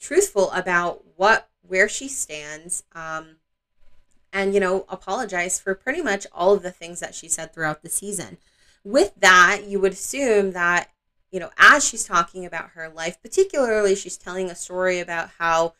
truthful 0.00 0.50
about 0.50 1.04
what 1.14 1.48
where 1.66 1.88
she 1.88 2.08
stands 2.08 2.84
um, 2.94 3.36
and 4.32 4.54
you 4.54 4.60
know 4.60 4.84
apologize 4.88 5.60
for 5.60 5.74
pretty 5.74 6.02
much 6.02 6.26
all 6.32 6.54
of 6.54 6.62
the 6.62 6.70
things 6.70 7.00
that 7.00 7.14
she 7.14 7.28
said 7.28 7.52
throughout 7.52 7.82
the 7.82 7.88
season 7.88 8.36
with 8.82 9.12
that 9.16 9.62
you 9.66 9.80
would 9.80 9.92
assume 9.92 10.52
that 10.52 10.90
you 11.30 11.40
know 11.40 11.50
as 11.58 11.84
she's 11.84 12.04
talking 12.04 12.44
about 12.44 12.70
her 12.70 12.88
life 12.88 13.20
particularly 13.22 13.94
she's 13.94 14.16
telling 14.16 14.50
a 14.50 14.54
story 14.54 15.00
about 15.00 15.30
how 15.38 15.74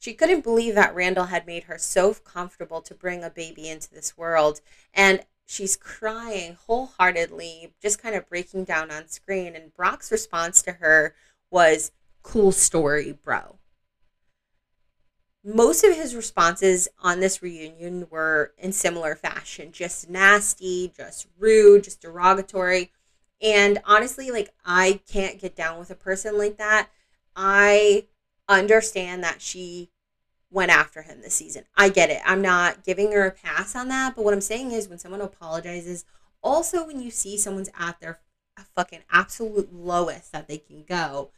she 0.00 0.14
couldn't 0.14 0.42
believe 0.42 0.74
that 0.76 0.94
Randall 0.94 1.26
had 1.26 1.46
made 1.46 1.64
her 1.64 1.76
so 1.76 2.14
comfortable 2.14 2.80
to 2.80 2.94
bring 2.94 3.22
a 3.22 3.28
baby 3.28 3.68
into 3.68 3.92
this 3.92 4.16
world. 4.16 4.62
And 4.94 5.20
she's 5.44 5.76
crying 5.76 6.56
wholeheartedly, 6.66 7.74
just 7.82 8.02
kind 8.02 8.14
of 8.14 8.28
breaking 8.28 8.64
down 8.64 8.90
on 8.90 9.08
screen. 9.08 9.54
And 9.54 9.74
Brock's 9.74 10.10
response 10.10 10.62
to 10.62 10.72
her 10.72 11.14
was, 11.50 11.92
Cool 12.22 12.52
story, 12.52 13.12
bro. 13.12 13.59
Most 15.42 15.84
of 15.84 15.96
his 15.96 16.14
responses 16.14 16.88
on 17.00 17.20
this 17.20 17.42
reunion 17.42 18.06
were 18.10 18.52
in 18.58 18.72
similar 18.72 19.14
fashion 19.14 19.72
just 19.72 20.10
nasty, 20.10 20.92
just 20.94 21.26
rude, 21.38 21.84
just 21.84 22.02
derogatory. 22.02 22.92
And 23.40 23.78
honestly, 23.86 24.30
like, 24.30 24.52
I 24.66 25.00
can't 25.10 25.40
get 25.40 25.56
down 25.56 25.78
with 25.78 25.90
a 25.90 25.94
person 25.94 26.36
like 26.36 26.58
that. 26.58 26.90
I 27.34 28.06
understand 28.48 29.24
that 29.24 29.40
she 29.40 29.90
went 30.50 30.70
after 30.70 31.02
him 31.02 31.22
this 31.22 31.34
season. 31.34 31.64
I 31.74 31.88
get 31.88 32.10
it. 32.10 32.20
I'm 32.26 32.42
not 32.42 32.84
giving 32.84 33.12
her 33.12 33.26
a 33.26 33.30
pass 33.30 33.74
on 33.74 33.88
that, 33.88 34.16
but 34.16 34.24
what 34.24 34.34
I'm 34.34 34.40
saying 34.40 34.72
is 34.72 34.88
when 34.88 34.98
someone 34.98 35.20
apologizes, 35.20 36.04
also 36.42 36.86
when 36.86 37.00
you 37.00 37.10
see 37.10 37.38
someone's 37.38 37.70
at 37.78 38.00
their 38.00 38.20
fucking 38.76 39.00
absolute 39.10 39.72
lowest 39.72 40.32
that 40.32 40.48
they 40.48 40.58
can 40.58 40.84
go, 40.86 41.30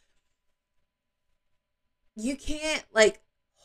you 2.17 2.37
can't 2.37 2.85
like 2.93 3.21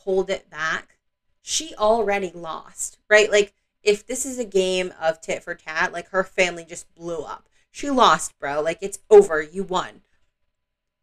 hold 0.08 0.30
it 0.30 0.50
back. 0.50 0.98
She 1.42 1.76
already 1.76 2.32
lost, 2.34 2.98
right? 3.10 3.30
Like 3.30 3.54
if 3.84 4.08
this 4.08 4.26
is 4.26 4.40
a 4.40 4.46
game 4.46 4.94
of 5.02 5.20
tit 5.20 5.44
for 5.44 5.54
tat, 5.54 5.92
like 5.92 6.10
her 6.12 6.24
family 6.24 6.64
just 6.64 6.94
blew 6.96 7.24
up. 7.24 7.50
She 7.72 7.90
lost, 7.90 8.40
bro. 8.40 8.62
Like 8.62 8.78
it's 8.80 9.00
over. 9.10 9.42
You 9.42 9.64
won. 9.64 10.02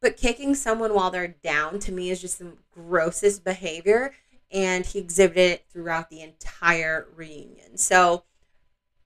But 0.00 0.16
kicking 0.16 0.54
someone 0.54 0.94
while 0.94 1.10
they're 1.10 1.36
down 1.42 1.80
to 1.80 1.92
me 1.92 2.08
is 2.08 2.22
just 2.22 2.38
the 2.38 2.54
grossest 2.72 3.44
behavior. 3.44 4.14
And 4.50 4.86
he 4.86 5.00
exhibited 5.00 5.50
it 5.50 5.64
throughout 5.68 6.08
the 6.08 6.22
entire 6.22 7.06
reunion. 7.14 7.76
So 7.76 8.24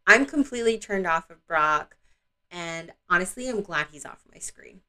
I'm 0.06 0.26
completely 0.26 0.78
turned 0.78 1.08
off 1.08 1.28
of 1.28 1.44
Brock. 1.48 1.96
And 2.52 2.92
honestly, 3.10 3.48
I'm 3.48 3.62
glad 3.62 3.88
he's 3.90 4.06
off 4.06 4.22
my 4.32 4.38
screen. 4.38 4.80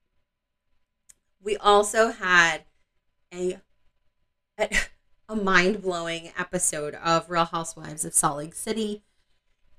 We 1.41 1.57
also 1.57 2.11
had 2.11 2.65
a, 3.33 3.59
a 4.59 4.69
mind 5.35 5.81
blowing 5.81 6.31
episode 6.37 6.95
of 6.95 7.29
Real 7.29 7.45
Housewives 7.45 8.03
of 8.03 8.13
Salt 8.13 8.37
Lake 8.37 8.55
City. 8.55 9.03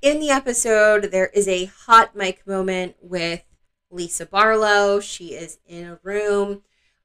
In 0.00 0.20
the 0.20 0.30
episode, 0.30 1.10
there 1.10 1.26
is 1.26 1.48
a 1.48 1.66
hot 1.66 2.14
mic 2.16 2.46
moment 2.46 2.96
with 3.02 3.44
Lisa 3.90 4.24
Barlow. 4.26 5.00
She 5.00 5.34
is 5.34 5.58
in 5.66 5.84
a 5.84 5.98
room. 6.02 6.62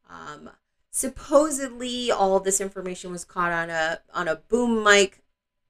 Um, 0.10 0.52
supposedly, 0.92 2.12
all 2.12 2.40
this 2.40 2.62
information 2.62 3.12
was 3.12 3.26
caught 3.26 3.52
on 3.52 3.70
a 3.70 4.00
on 4.14 4.28
a 4.28 4.36
boom 4.36 4.84
mic. 4.84 5.24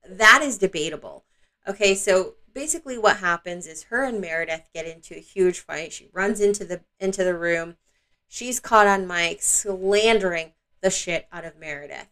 That 0.07 0.41
is 0.43 0.57
debatable. 0.57 1.25
Okay, 1.67 1.95
so 1.95 2.35
basically, 2.53 2.97
what 2.97 3.17
happens 3.17 3.65
is 3.65 3.83
her 3.83 4.03
and 4.03 4.21
Meredith 4.21 4.69
get 4.73 4.85
into 4.85 5.15
a 5.15 5.19
huge 5.19 5.59
fight. 5.59 5.93
She 5.93 6.09
runs 6.13 6.41
into 6.41 6.65
the 6.65 6.81
into 6.99 7.23
the 7.23 7.37
room. 7.37 7.77
She's 8.27 8.59
caught 8.59 8.87
on 8.87 9.07
mic 9.07 9.41
slandering 9.41 10.53
the 10.81 10.89
shit 10.89 11.27
out 11.31 11.45
of 11.45 11.57
Meredith. 11.57 12.07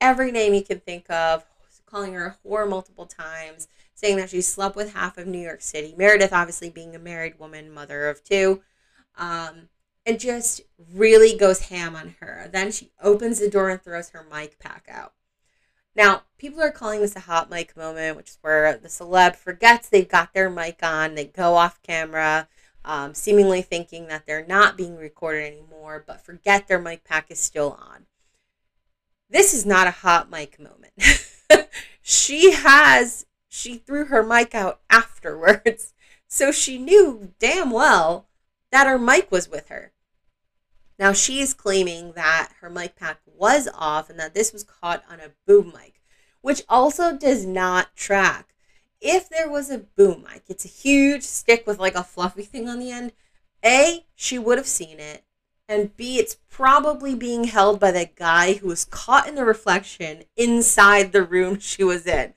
Every 0.00 0.30
name 0.30 0.54
you 0.54 0.62
can 0.62 0.80
think 0.80 1.10
of, 1.10 1.44
calling 1.86 2.14
her 2.14 2.26
a 2.26 2.48
whore 2.48 2.68
multiple 2.68 3.06
times, 3.06 3.68
saying 3.94 4.16
that 4.16 4.30
she 4.30 4.42
slept 4.42 4.76
with 4.76 4.94
half 4.94 5.16
of 5.16 5.26
New 5.26 5.38
York 5.38 5.62
City. 5.62 5.94
Meredith, 5.96 6.32
obviously, 6.32 6.68
being 6.68 6.94
a 6.94 6.98
married 6.98 7.38
woman, 7.38 7.70
mother 7.70 8.08
of 8.08 8.22
two, 8.22 8.62
um, 9.16 9.68
and 10.04 10.20
just 10.20 10.60
really 10.94 11.36
goes 11.36 11.60
ham 11.62 11.96
on 11.96 12.16
her. 12.20 12.48
Then 12.52 12.70
she 12.70 12.90
opens 13.02 13.38
the 13.38 13.48
door 13.48 13.70
and 13.70 13.80
throws 13.80 14.10
her 14.10 14.26
mic 14.30 14.58
pack 14.58 14.86
out. 14.90 15.14
Now, 15.94 16.24
people 16.36 16.60
are 16.60 16.70
calling 16.70 17.00
this 17.00 17.16
a 17.16 17.20
hot 17.20 17.48
mic 17.48 17.74
moment, 17.74 18.18
which 18.18 18.28
is 18.28 18.38
where 18.42 18.76
the 18.76 18.88
celeb 18.88 19.34
forgets 19.34 19.88
they've 19.88 20.06
got 20.06 20.34
their 20.34 20.50
mic 20.50 20.80
on, 20.82 21.14
they 21.14 21.24
go 21.24 21.54
off 21.54 21.80
camera, 21.82 22.48
um, 22.84 23.14
seemingly 23.14 23.62
thinking 23.62 24.06
that 24.08 24.26
they're 24.26 24.46
not 24.46 24.76
being 24.76 24.96
recorded 24.96 25.46
anymore, 25.46 26.04
but 26.06 26.20
forget 26.20 26.68
their 26.68 26.78
mic 26.78 27.02
pack 27.02 27.30
is 27.30 27.40
still 27.40 27.78
on. 27.80 28.04
This 29.28 29.54
is 29.54 29.66
not 29.66 29.86
a 29.86 29.92
hot 29.92 30.30
mic 30.30 30.58
moment. 30.58 30.92
she 32.02 32.52
has 32.52 33.26
she 33.48 33.78
threw 33.78 34.06
her 34.06 34.22
mic 34.22 34.54
out 34.54 34.80
afterwards. 34.90 35.94
So 36.28 36.50
she 36.52 36.78
knew 36.78 37.32
damn 37.38 37.70
well 37.70 38.26
that 38.72 38.86
her 38.86 38.98
mic 38.98 39.30
was 39.30 39.48
with 39.48 39.68
her. 39.68 39.92
Now 40.98 41.12
she's 41.12 41.54
claiming 41.54 42.12
that 42.12 42.50
her 42.60 42.70
mic 42.70 42.96
pack 42.96 43.20
was 43.26 43.68
off 43.74 44.10
and 44.10 44.18
that 44.18 44.34
this 44.34 44.52
was 44.52 44.64
caught 44.64 45.04
on 45.10 45.20
a 45.20 45.32
boom 45.46 45.72
mic, 45.74 46.00
which 46.40 46.62
also 46.68 47.16
does 47.16 47.44
not 47.44 47.94
track. 47.94 48.54
If 49.00 49.28
there 49.28 49.48
was 49.48 49.70
a 49.70 49.78
boom 49.78 50.24
mic, 50.28 50.44
it's 50.48 50.64
a 50.64 50.68
huge 50.68 51.22
stick 51.22 51.66
with 51.66 51.78
like 51.78 51.94
a 51.94 52.02
fluffy 52.02 52.42
thing 52.42 52.68
on 52.68 52.78
the 52.78 52.90
end. 52.90 53.12
A, 53.64 54.06
she 54.14 54.38
would 54.38 54.58
have 54.58 54.66
seen 54.66 54.98
it. 54.98 55.24
And 55.68 55.96
B, 55.96 56.18
it's 56.18 56.36
probably 56.48 57.14
being 57.14 57.44
held 57.44 57.80
by 57.80 57.90
the 57.90 58.08
guy 58.14 58.54
who 58.54 58.68
was 58.68 58.84
caught 58.84 59.26
in 59.26 59.34
the 59.34 59.44
reflection 59.44 60.22
inside 60.36 61.12
the 61.12 61.24
room 61.24 61.58
she 61.58 61.82
was 61.82 62.06
in. 62.06 62.34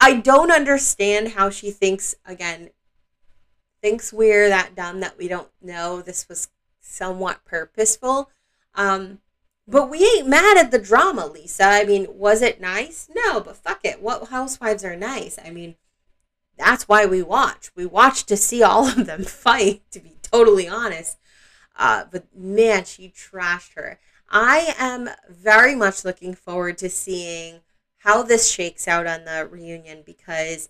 I 0.00 0.14
don't 0.20 0.52
understand 0.52 1.28
how 1.28 1.48
she 1.48 1.70
thinks, 1.70 2.14
again, 2.26 2.70
thinks 3.80 4.12
we're 4.12 4.48
that 4.50 4.74
dumb 4.74 5.00
that 5.00 5.16
we 5.16 5.28
don't 5.28 5.48
know 5.62 6.02
this 6.02 6.28
was 6.28 6.48
somewhat 6.80 7.44
purposeful. 7.44 8.30
Um, 8.74 9.20
but 9.66 9.88
we 9.88 10.04
ain't 10.04 10.28
mad 10.28 10.58
at 10.58 10.70
the 10.70 10.78
drama, 10.78 11.26
Lisa. 11.26 11.64
I 11.64 11.84
mean, 11.84 12.06
was 12.10 12.42
it 12.42 12.60
nice? 12.60 13.08
No, 13.14 13.40
but 13.40 13.56
fuck 13.56 13.80
it. 13.82 14.02
What 14.02 14.28
housewives 14.28 14.84
are 14.84 14.96
nice? 14.96 15.38
I 15.42 15.50
mean, 15.50 15.76
that's 16.58 16.86
why 16.86 17.06
we 17.06 17.22
watch. 17.22 17.70
We 17.74 17.86
watch 17.86 18.24
to 18.26 18.36
see 18.36 18.62
all 18.62 18.86
of 18.86 19.06
them 19.06 19.24
fight, 19.24 19.82
to 19.92 20.00
be 20.00 20.16
totally 20.34 20.68
honest. 20.68 21.18
Uh, 21.76 22.04
but 22.10 22.24
man, 22.34 22.84
she 22.84 23.08
trashed 23.08 23.74
her. 23.74 23.98
I 24.28 24.74
am 24.78 25.10
very 25.28 25.74
much 25.74 26.04
looking 26.04 26.34
forward 26.34 26.78
to 26.78 26.88
seeing 26.88 27.60
how 27.98 28.22
this 28.22 28.50
shakes 28.50 28.88
out 28.88 29.06
on 29.06 29.24
the 29.24 29.48
reunion 29.50 30.02
because 30.04 30.68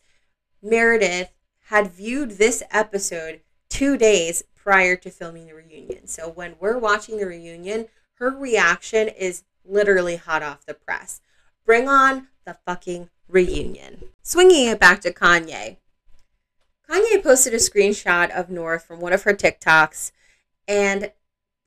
Meredith 0.63 1.31
had 1.69 1.91
viewed 1.91 2.33
this 2.33 2.63
episode 2.71 3.41
two 3.69 3.97
days 3.97 4.45
prior 4.55 4.97
to 4.97 5.11
filming 5.11 5.47
the 5.47 5.55
reunion. 5.55 6.07
So 6.07 6.29
when 6.29 6.57
we're 6.61 6.79
watching 6.79 7.19
the 7.19 7.27
reunion, 7.27 7.87
her 8.15 8.31
reaction 8.31 9.09
is 9.09 9.45
literally 9.65 10.17
hot 10.17 10.43
off 10.43 10.67
the 10.67 10.75
press. 10.75 11.21
Bring 11.65 11.89
on 11.89 12.29
the 12.45 12.59
fucking 12.67 13.09
reunion. 13.29 14.11
Swinging 14.23 14.69
it 14.69 14.79
back 14.79 15.01
to 15.03 15.13
Kanye. 15.13 15.79
Kanye 16.89 17.23
posted 17.23 17.55
a 17.55 17.59
screenshot 17.59 18.31
of 18.31 18.51
North 18.51 18.85
from 18.85 19.01
one 19.01 19.13
of 19.13 19.23
her 19.23 19.35
TikToks 19.35 20.13
and 20.69 21.13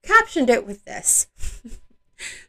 captioned 0.04 0.50
it 0.50 0.66
with 0.66 0.86
this 0.86 1.28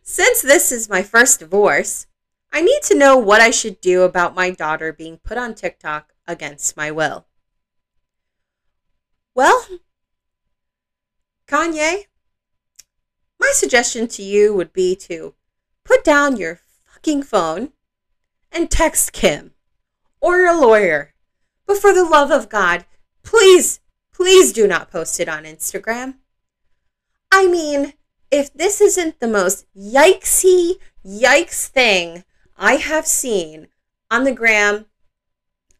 Since 0.03 0.41
this 0.41 0.73
is 0.73 0.89
my 0.89 1.03
first 1.03 1.41
divorce, 1.41 2.07
I 2.51 2.63
need 2.63 2.81
to 2.85 2.95
know 2.95 3.19
what 3.19 3.43
I 3.43 3.51
should 3.51 3.81
do 3.81 4.03
about 4.03 4.35
my 4.35 4.51
daughter 4.51 4.91
being 4.91 5.19
put 5.19 5.37
on 5.37 5.55
TikTok 5.55 6.15
against 6.27 6.79
my 6.79 6.91
will. 6.91 7.27
Well, 9.35 9.67
Kanye, 11.47 12.05
my 13.39 13.53
suggestion 13.53 14.09
to 14.09 14.23
you 14.23 14.55
would 14.55 14.73
be 14.73 14.97
to 14.97 15.35
put 15.85 16.05
down 16.05 16.37
your 16.37 16.61
fucking 16.85 17.23
phone 17.23 17.73
and 18.51 18.71
text 18.71 19.13
Kim 19.13 19.53
or 20.21 20.39
your 20.39 20.59
lawyer. 20.59 21.13
But 21.69 21.77
for 21.77 21.93
the 21.93 22.03
love 22.03 22.31
of 22.31 22.49
God, 22.49 22.87
please, 23.23 23.81
please 24.11 24.55
do 24.55 24.67
not 24.67 24.91
post 24.91 25.21
it 25.21 25.29
on 25.29 25.45
Instagram. 25.45 26.15
I 27.31 27.47
mean, 27.47 27.93
if 28.31 28.53
this 28.55 28.81
isn't 28.81 29.21
the 29.21 29.29
most 29.29 29.67
yikesy, 29.77 30.79
yikes 31.07 31.69
thing 31.69 32.25
I 32.57 32.77
have 32.77 33.07
seen 33.07 33.69
on 34.11 34.25
the 34.25 34.33
gram, 34.33 34.87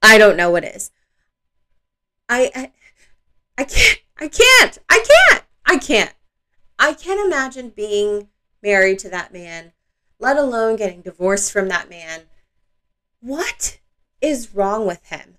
I 0.03 0.19
don't 0.19 0.37
know 0.37 0.51
what 0.51 0.63
is. 0.63 0.91
I, 2.29 2.51
I, 2.55 2.73
I 3.57 3.65
can't, 3.65 4.01
I 4.19 4.29
can't, 4.29 4.79
I 4.91 5.05
can't, 5.09 5.45
I 5.65 5.79
can't. 5.79 6.15
I 6.79 6.93
can't 6.93 7.27
imagine 7.27 7.71
being 7.71 8.29
married 8.63 8.99
to 9.01 9.09
that 9.09 9.33
man, 9.33 9.73
let 10.21 10.37
alone 10.37 10.77
getting 10.77 11.01
divorced 11.01 11.51
from 11.51 11.69
that 11.69 11.89
man. 11.89 12.25
What 13.21 13.81
is 14.21 14.55
wrong 14.55 14.87
with 14.87 15.07
him? 15.07 15.38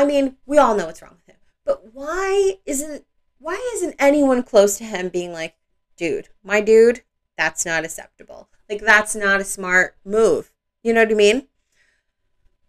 I 0.00 0.06
mean, 0.06 0.36
we 0.46 0.56
all 0.56 0.74
know 0.74 0.86
what's 0.86 1.02
wrong 1.02 1.16
with 1.16 1.34
him, 1.34 1.40
but 1.66 1.92
why 1.92 2.54
isn't 2.64 3.04
why 3.38 3.72
isn't 3.74 3.96
anyone 3.98 4.42
close 4.42 4.78
to 4.78 4.84
him 4.84 5.10
being 5.10 5.30
like, 5.30 5.56
dude, 5.98 6.28
my 6.42 6.62
dude, 6.62 7.02
that's 7.36 7.66
not 7.66 7.84
acceptable. 7.84 8.48
Like 8.70 8.80
that's 8.80 9.14
not 9.14 9.42
a 9.42 9.44
smart 9.44 9.96
move. 10.02 10.50
You 10.82 10.94
know 10.94 11.02
what 11.02 11.10
I 11.10 11.14
mean? 11.14 11.48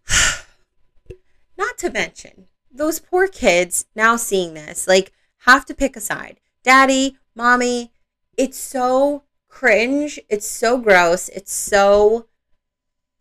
not 1.56 1.78
to 1.78 1.90
mention 1.90 2.48
those 2.70 3.00
poor 3.00 3.26
kids 3.28 3.86
now 3.96 4.16
seeing 4.16 4.52
this, 4.52 4.86
like 4.86 5.12
have 5.46 5.64
to 5.66 5.74
pick 5.74 5.96
a 5.96 6.00
side. 6.00 6.38
Daddy, 6.62 7.16
mommy, 7.34 7.92
it's 8.36 8.58
so 8.58 9.24
cringe. 9.48 10.20
It's 10.28 10.46
so 10.46 10.76
gross. 10.76 11.30
It's 11.30 11.52
so 11.52 12.26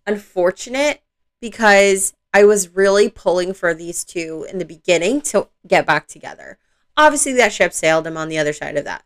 unfortunate 0.05 1.01
because 1.39 2.13
I 2.33 2.45
was 2.45 2.69
really 2.69 3.09
pulling 3.09 3.53
for 3.53 3.73
these 3.73 4.03
two 4.03 4.45
in 4.49 4.57
the 4.57 4.65
beginning 4.65 5.21
to 5.21 5.49
get 5.67 5.85
back 5.85 6.07
together. 6.07 6.57
Obviously, 6.95 7.33
that 7.33 7.53
ship 7.53 7.73
sailed. 7.73 8.07
I'm 8.07 8.17
on 8.17 8.29
the 8.29 8.37
other 8.37 8.53
side 8.53 8.77
of 8.77 8.85
that. 8.85 9.03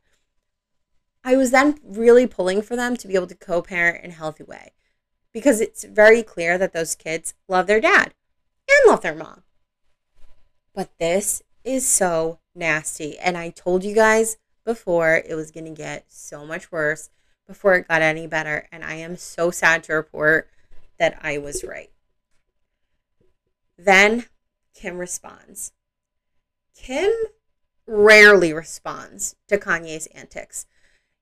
I 1.24 1.36
was 1.36 1.50
then 1.50 1.80
really 1.84 2.28
pulling 2.28 2.62
for 2.62 2.76
them 2.76 2.96
to 2.98 3.08
be 3.08 3.16
able 3.16 3.28
to 3.28 3.36
co 3.36 3.62
parent 3.62 4.04
in 4.04 4.12
a 4.12 4.14
healthy 4.14 4.44
way 4.44 4.74
because 5.34 5.60
it's 5.60 5.84
very 5.84 6.22
clear 6.22 6.58
that 6.58 6.72
those 6.72 6.94
kids 6.94 7.34
love 7.48 7.66
their 7.66 7.82
dad 7.82 8.14
and 8.70 8.92
love 8.92 9.02
their 9.02 9.16
mom. 9.16 9.42
But 10.74 10.92
this 11.00 11.42
is 11.64 11.88
so 11.88 12.40
nasty. 12.54 13.18
And 13.18 13.38
I 13.38 13.50
told 13.50 13.84
you 13.84 13.96
guys 13.96 14.38
before 14.64 15.24
it 15.28 15.36
was 15.36 15.52
going 15.52 15.66
to 15.66 15.72
get 15.72 16.06
so 16.10 16.46
much 16.46 16.72
worse 16.72 17.10
before 17.48 17.76
it 17.76 17.88
got 17.88 18.02
any 18.02 18.28
better. 18.28 18.68
And 18.72 18.84
I 18.84 18.96
am 18.96 19.18
so 19.18 19.50
sad 19.50 19.84
to 19.86 19.94
report 19.94 20.50
that 21.00 21.20
I 21.22 21.40
was 21.40 21.64
right. 21.64 21.90
Then 23.78 24.26
Kim 24.74 24.98
responds. 24.98 25.72
Kim 26.76 27.12
rarely 27.88 28.54
responds 28.54 29.36
to 29.48 29.58
Kanye's 29.58 30.08
antics. 30.08 30.66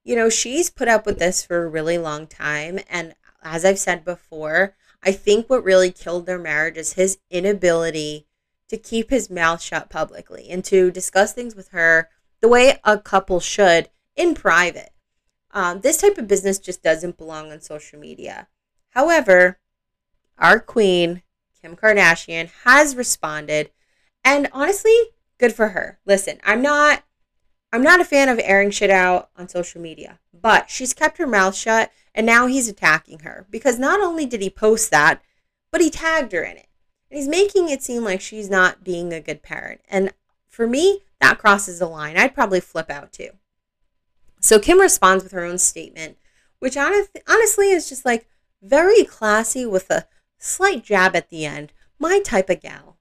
You 0.03 0.15
know, 0.15 0.29
she's 0.29 0.69
put 0.69 0.87
up 0.87 1.05
with 1.05 1.19
this 1.19 1.43
for 1.43 1.63
a 1.63 1.69
really 1.69 1.97
long 1.97 2.27
time. 2.27 2.79
And 2.89 3.15
as 3.41 3.63
I've 3.63 3.79
said 3.79 4.03
before, 4.03 4.75
I 5.03 5.11
think 5.11 5.49
what 5.49 5.63
really 5.63 5.91
killed 5.91 6.25
their 6.25 6.39
marriage 6.39 6.77
is 6.77 6.93
his 6.93 7.19
inability 7.29 8.27
to 8.69 8.77
keep 8.77 9.09
his 9.09 9.29
mouth 9.29 9.61
shut 9.61 9.89
publicly 9.89 10.49
and 10.49 10.63
to 10.65 10.91
discuss 10.91 11.33
things 11.33 11.55
with 11.55 11.69
her 11.69 12.09
the 12.41 12.47
way 12.47 12.79
a 12.83 12.97
couple 12.97 13.39
should 13.39 13.89
in 14.15 14.33
private. 14.33 14.91
Um, 15.51 15.81
this 15.81 15.97
type 15.97 16.17
of 16.17 16.27
business 16.27 16.57
just 16.59 16.81
doesn't 16.81 17.17
belong 17.17 17.51
on 17.51 17.61
social 17.61 17.99
media. 17.99 18.47
However, 18.89 19.59
our 20.37 20.59
queen, 20.59 21.21
Kim 21.63 21.77
Kardashian, 21.77 22.51
has 22.65 22.93
responded, 22.93 23.71
and 24.23 24.49
honestly, 24.51 24.95
good 25.37 25.53
for 25.53 25.69
her. 25.69 25.97
Listen, 26.05 26.39
I'm 26.43 26.61
not 26.61 27.03
I'm 27.71 27.81
not 27.81 28.01
a 28.01 28.05
fan 28.05 28.29
of 28.29 28.39
airing 28.43 28.69
shit 28.69 28.89
out 28.89 29.29
on 29.37 29.47
social 29.47 29.81
media, 29.81 30.19
but 30.33 30.69
she's 30.69 30.93
kept 30.93 31.17
her 31.17 31.25
mouth 31.25 31.55
shut 31.55 31.91
and 32.13 32.25
now 32.25 32.45
he's 32.45 32.67
attacking 32.67 33.19
her 33.19 33.47
because 33.49 33.79
not 33.79 33.99
only 33.99 34.25
did 34.25 34.41
he 34.41 34.49
post 34.49 34.91
that, 34.91 35.21
but 35.71 35.81
he 35.81 35.89
tagged 35.89 36.33
her 36.33 36.43
in 36.43 36.57
it. 36.57 36.67
And 37.09 37.17
he's 37.17 37.27
making 37.27 37.69
it 37.69 37.81
seem 37.81 38.03
like 38.03 38.21
she's 38.21 38.49
not 38.49 38.83
being 38.83 39.11
a 39.11 39.21
good 39.21 39.41
parent. 39.41 39.81
And 39.89 40.13
for 40.47 40.67
me, 40.67 40.99
that 41.19 41.39
crosses 41.39 41.79
the 41.79 41.87
line. 41.87 42.15
I'd 42.15 42.35
probably 42.35 42.59
flip 42.59 42.91
out 42.91 43.11
too. 43.11 43.29
So 44.39 44.59
Kim 44.59 44.79
responds 44.79 45.23
with 45.23 45.31
her 45.31 45.43
own 45.43 45.57
statement, 45.57 46.17
which 46.59 46.77
honestly 46.77 47.71
is 47.71 47.89
just 47.89 48.05
like 48.05 48.27
very 48.61 49.03
classy 49.03 49.65
with 49.65 49.89
a 49.89 50.05
slight 50.43 50.83
jab 50.83 51.15
at 51.15 51.29
the 51.29 51.45
end. 51.45 51.71
My 51.97 52.19
type 52.19 52.49
of 52.49 52.61
gal. 52.61 52.97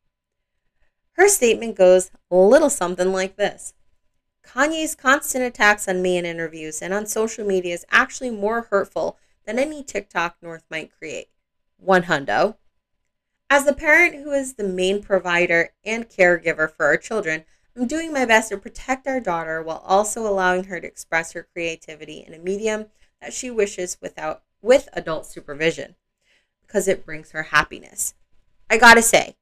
Her 1.12 1.28
statement 1.28 1.76
goes 1.76 2.10
a 2.30 2.36
little 2.36 2.70
something 2.70 3.12
like 3.12 3.36
this 3.36 3.74
Kanye's 4.46 4.94
constant 4.94 5.44
attacks 5.44 5.88
on 5.88 6.02
me 6.02 6.16
in 6.16 6.24
interviews 6.24 6.80
and 6.80 6.94
on 6.94 7.06
social 7.06 7.44
media 7.44 7.74
is 7.74 7.86
actually 7.90 8.30
more 8.30 8.62
hurtful 8.70 9.18
than 9.44 9.58
any 9.58 9.82
TikTok 9.82 10.36
North 10.40 10.64
might 10.70 10.96
create. 10.96 11.28
One 11.78 12.04
hundo. 12.04 12.56
As 13.50 13.64
the 13.64 13.74
parent 13.74 14.22
who 14.22 14.30
is 14.30 14.54
the 14.54 14.64
main 14.64 15.02
provider 15.02 15.70
and 15.84 16.08
caregiver 16.08 16.70
for 16.70 16.86
our 16.86 16.96
children, 16.96 17.44
I'm 17.76 17.86
doing 17.88 18.12
my 18.12 18.24
best 18.24 18.50
to 18.50 18.56
protect 18.56 19.06
our 19.06 19.20
daughter 19.20 19.62
while 19.62 19.82
also 19.84 20.26
allowing 20.26 20.64
her 20.64 20.80
to 20.80 20.86
express 20.86 21.32
her 21.32 21.48
creativity 21.52 22.24
in 22.24 22.34
a 22.34 22.38
medium 22.38 22.86
that 23.20 23.32
she 23.32 23.50
wishes 23.50 23.98
without 24.00 24.42
with 24.62 24.88
adult 24.92 25.26
supervision 25.26 25.96
because 26.72 26.88
it 26.88 27.04
brings 27.04 27.32
her 27.32 27.44
happiness. 27.44 28.14
I 28.70 28.78
got 28.78 28.94
to 28.94 29.02
say, 29.02 29.36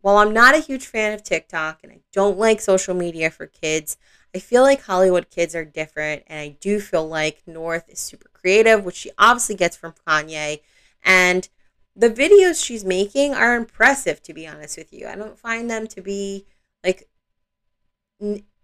while 0.00 0.16
I'm 0.16 0.32
not 0.32 0.54
a 0.54 0.60
huge 0.60 0.86
fan 0.86 1.12
of 1.12 1.22
TikTok 1.22 1.80
and 1.82 1.92
I 1.92 2.00
don't 2.10 2.38
like 2.38 2.62
social 2.62 2.94
media 2.94 3.30
for 3.30 3.46
kids, 3.46 3.98
I 4.34 4.38
feel 4.38 4.62
like 4.62 4.82
Hollywood 4.82 5.28
kids 5.28 5.54
are 5.54 5.64
different. 5.64 6.22
And 6.26 6.40
I 6.40 6.56
do 6.58 6.80
feel 6.80 7.06
like 7.06 7.42
North 7.46 7.88
is 7.90 7.98
super 7.98 8.30
creative, 8.32 8.84
which 8.84 8.96
she 8.96 9.10
obviously 9.18 9.56
gets 9.56 9.76
from 9.76 9.92
Kanye. 10.06 10.60
And 11.04 11.48
the 11.94 12.08
videos 12.08 12.64
she's 12.64 12.84
making 12.84 13.34
are 13.34 13.56
impressive, 13.56 14.22
to 14.22 14.32
be 14.32 14.46
honest 14.46 14.78
with 14.78 14.90
you. 14.90 15.06
I 15.06 15.16
don't 15.16 15.38
find 15.38 15.70
them 15.70 15.86
to 15.88 16.00
be 16.00 16.46
like 16.82 17.10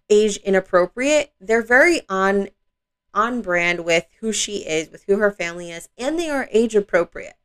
age 0.08 0.36
inappropriate. 0.38 1.34
They're 1.38 1.62
very 1.62 2.00
on 2.08 2.48
on 3.12 3.40
brand 3.40 3.84
with 3.84 4.06
who 4.20 4.32
she 4.32 4.58
is, 4.58 4.90
with 4.90 5.04
who 5.04 5.18
her 5.18 5.30
family 5.30 5.70
is, 5.70 5.88
and 5.98 6.18
they 6.18 6.28
are 6.28 6.48
age 6.52 6.74
appropriate. 6.74 7.35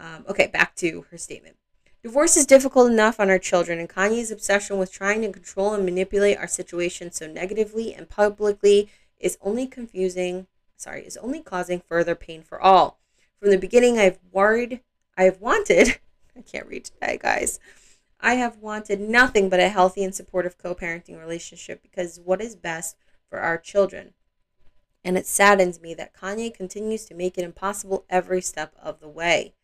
Um, 0.00 0.24
okay, 0.28 0.46
back 0.46 0.74
to 0.76 1.04
her 1.10 1.18
statement. 1.18 1.56
Divorce 2.02 2.34
is 2.38 2.46
difficult 2.46 2.90
enough 2.90 3.20
on 3.20 3.28
our 3.28 3.38
children, 3.38 3.78
and 3.78 3.88
Kanye's 3.88 4.30
obsession 4.30 4.78
with 4.78 4.90
trying 4.90 5.20
to 5.20 5.30
control 5.30 5.74
and 5.74 5.84
manipulate 5.84 6.38
our 6.38 6.46
situation 6.46 7.12
so 7.12 7.26
negatively 7.26 7.92
and 7.92 8.08
publicly 8.08 8.88
is 9.18 9.36
only 9.42 9.66
confusing, 9.66 10.46
sorry, 10.76 11.04
is 11.04 11.18
only 11.18 11.42
causing 11.42 11.82
further 11.86 12.14
pain 12.14 12.42
for 12.42 12.58
all. 12.58 12.98
From 13.38 13.50
the 13.50 13.58
beginning, 13.58 13.98
I've 13.98 14.18
worried, 14.32 14.80
I've 15.18 15.42
wanted, 15.42 15.98
I 16.36 16.40
can't 16.40 16.66
read 16.66 16.86
today, 16.86 17.18
guys. 17.20 17.60
I 18.18 18.34
have 18.34 18.56
wanted 18.56 19.00
nothing 19.00 19.50
but 19.50 19.60
a 19.60 19.68
healthy 19.68 20.02
and 20.02 20.14
supportive 20.14 20.56
co 20.56 20.74
parenting 20.74 21.20
relationship 21.20 21.82
because 21.82 22.18
what 22.24 22.40
is 22.40 22.56
best 22.56 22.96
for 23.28 23.40
our 23.40 23.58
children. 23.58 24.14
And 25.04 25.18
it 25.18 25.26
saddens 25.26 25.80
me 25.80 25.92
that 25.94 26.14
Kanye 26.14 26.52
continues 26.52 27.04
to 27.06 27.14
make 27.14 27.36
it 27.36 27.44
impossible 27.44 28.06
every 28.08 28.40
step 28.40 28.74
of 28.82 29.00
the 29.00 29.08
way. 29.08 29.54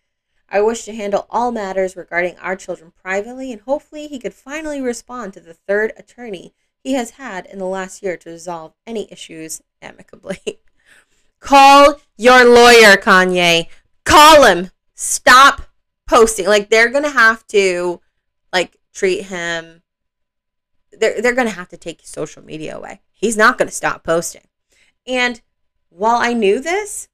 I 0.48 0.60
wish 0.60 0.84
to 0.84 0.94
handle 0.94 1.26
all 1.28 1.50
matters 1.50 1.96
regarding 1.96 2.36
our 2.38 2.56
children 2.56 2.92
privately, 3.02 3.52
and 3.52 3.60
hopefully 3.62 4.06
he 4.06 4.18
could 4.18 4.34
finally 4.34 4.80
respond 4.80 5.32
to 5.32 5.40
the 5.40 5.54
third 5.54 5.92
attorney 5.96 6.54
he 6.82 6.94
has 6.94 7.10
had 7.10 7.46
in 7.46 7.58
the 7.58 7.66
last 7.66 8.02
year 8.02 8.16
to 8.16 8.30
resolve 8.30 8.74
any 8.86 9.10
issues 9.10 9.60
amicably. 9.82 10.60
Call 11.40 12.00
your 12.16 12.44
lawyer, 12.44 12.96
Kanye. 12.96 13.66
Call 14.04 14.44
him. 14.44 14.70
Stop 14.94 15.62
posting. 16.06 16.46
Like 16.46 16.70
they're 16.70 16.90
gonna 16.90 17.10
have 17.10 17.46
to 17.48 18.00
like 18.52 18.78
treat 18.92 19.22
him. 19.22 19.82
They're 20.92 21.20
they're 21.20 21.34
gonna 21.34 21.50
have 21.50 21.68
to 21.70 21.76
take 21.76 22.00
social 22.04 22.42
media 22.42 22.76
away. 22.76 23.00
He's 23.12 23.36
not 23.36 23.58
gonna 23.58 23.70
stop 23.70 24.04
posting. 24.04 24.46
And 25.06 25.40
while 25.88 26.16
I 26.16 26.32
knew 26.32 26.60
this, 26.60 27.08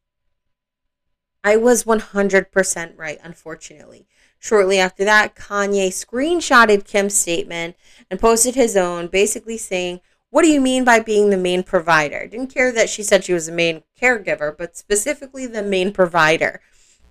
I 1.44 1.57
was 1.57 1.85
100% 1.85 2.98
right, 2.98 3.18
unfortunately. 3.22 4.07
Shortly 4.38 4.78
after 4.78 5.05
that, 5.05 5.35
Kanye 5.35 5.88
screenshotted 5.88 6.85
Kim's 6.85 7.16
statement 7.16 7.76
and 8.11 8.20
posted 8.20 8.55
his 8.55 8.76
own, 8.76 9.07
basically 9.07 9.57
saying, 9.57 10.00
What 10.31 10.42
do 10.42 10.48
you 10.48 10.61
mean 10.61 10.85
by 10.85 11.00
being 11.00 11.31
the 11.31 11.37
main 11.37 11.62
provider? 11.62 12.26
Didn't 12.26 12.55
care 12.55 12.72
that 12.72 12.88
she 12.88 13.02
said 13.02 13.24
she 13.24 13.33
was 13.33 13.46
the 13.46 13.52
main 13.52 13.83
caregiver, 14.00 14.57
but 14.57 14.76
specifically 14.76 15.46
the 15.46 15.62
main 15.62 15.92
provider. 15.92 16.61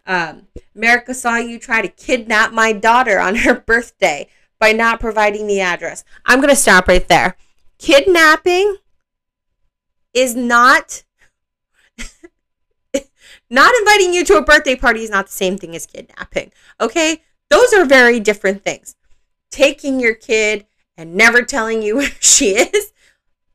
Um, 0.06 0.48
America 0.76 1.14
saw 1.14 1.38
you 1.38 1.60
try 1.60 1.82
to 1.82 1.88
kidnap 1.88 2.52
my 2.52 2.74
daughter 2.74 3.20
on 3.20 3.36
her 3.36 3.54
birthday 3.66 4.28
by 4.60 4.72
not 4.72 5.00
providing 5.00 5.48
the 5.48 5.62
address. 5.62 6.04
I'm 6.26 6.40
going 6.40 6.50
to 6.50 6.56
stop 6.56 6.88
right 6.88 7.08
there. 7.08 7.36
Kidnapping 7.78 8.78
is 10.14 10.36
not 10.36 11.04
not 13.52 13.76
inviting 13.76 14.14
you 14.14 14.24
to 14.26 14.38
a 14.38 14.42
birthday 14.42 14.76
party 14.76 15.04
is 15.04 15.10
not 15.10 15.28
the 15.28 15.34
same 15.34 15.58
thing 15.58 15.76
as 15.76 15.86
kidnapping. 15.86 16.52
Okay? 16.80 17.22
Those 17.50 17.74
are 17.74 17.86
very 17.86 18.20
different 18.20 18.64
things. 18.64 18.96
Taking 19.52 20.00
your 20.00 20.16
kid 20.16 20.66
and 20.98 21.14
never 21.14 21.44
telling 21.44 21.82
you 21.82 21.98
where 21.98 22.12
she 22.20 22.56
is, 22.56 22.94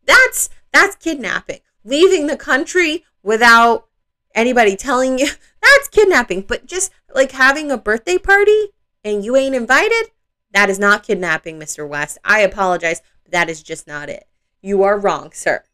that's 0.04 0.50
that's 0.72 0.94
kidnapping. 0.96 1.61
Leaving 1.82 2.26
the 2.26 2.37
country 2.37 3.04
without 3.22 3.87
anybody 4.35 4.76
telling 4.76 5.18
you, 5.18 5.28
that's 5.62 5.88
kidnapping. 5.88 6.42
But 6.42 6.66
just 6.66 6.92
like 7.14 7.32
having 7.32 7.70
a 7.70 7.78
birthday 7.78 8.18
party 8.18 8.68
and 9.02 9.24
you 9.24 9.35
ain't 9.35 9.54
invited, 9.54 10.11
that 10.52 10.68
is 10.68 10.78
not 10.78 11.02
kidnapping, 11.04 11.59
Mr. 11.59 11.88
West. 11.88 12.18
I 12.22 12.40
apologize, 12.40 13.00
but 13.24 13.32
that 13.32 13.48
is 13.48 13.62
just 13.62 13.87
not 13.87 14.11
it. 14.11 14.28
You 14.61 14.82
are 14.82 14.98
wrong, 14.98 15.32
sir. 15.32 15.64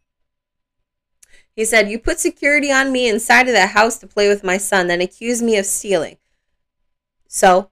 He 1.54 1.64
said, 1.64 1.90
You 1.90 1.98
put 1.98 2.18
security 2.18 2.72
on 2.72 2.92
me 2.92 3.08
inside 3.08 3.48
of 3.48 3.54
the 3.54 3.66
house 3.68 3.98
to 3.98 4.06
play 4.06 4.28
with 4.28 4.44
my 4.44 4.56
son, 4.56 4.86
then 4.88 5.00
accuse 5.00 5.42
me 5.42 5.56
of 5.56 5.66
stealing. 5.66 6.16
So, 7.28 7.70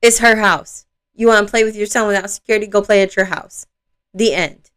it's 0.00 0.20
her 0.20 0.36
house. 0.36 0.86
You 1.14 1.26
want 1.26 1.46
to 1.46 1.50
play 1.50 1.64
with 1.64 1.74
your 1.74 1.86
son 1.86 2.06
without 2.06 2.30
security? 2.30 2.66
Go 2.66 2.82
play 2.82 3.02
at 3.02 3.16
your 3.16 3.26
house. 3.26 3.66
The 4.14 4.34
end. 4.34 4.70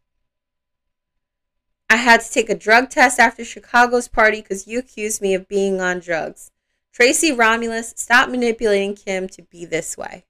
I 1.88 1.96
had 1.96 2.20
to 2.22 2.32
take 2.32 2.48
a 2.48 2.54
drug 2.54 2.90
test 2.90 3.20
after 3.20 3.44
Chicago's 3.44 4.08
party 4.08 4.40
because 4.40 4.66
you 4.66 4.78
accused 4.78 5.20
me 5.20 5.34
of 5.34 5.46
being 5.46 5.80
on 5.80 6.00
drugs. 6.00 6.50
Tracy 6.92 7.32
Romulus, 7.32 7.94
stop 7.96 8.28
manipulating 8.28 8.94
Kim 8.94 9.28
to 9.28 9.42
be 9.42 9.64
this 9.64 9.96
way. 9.96 10.24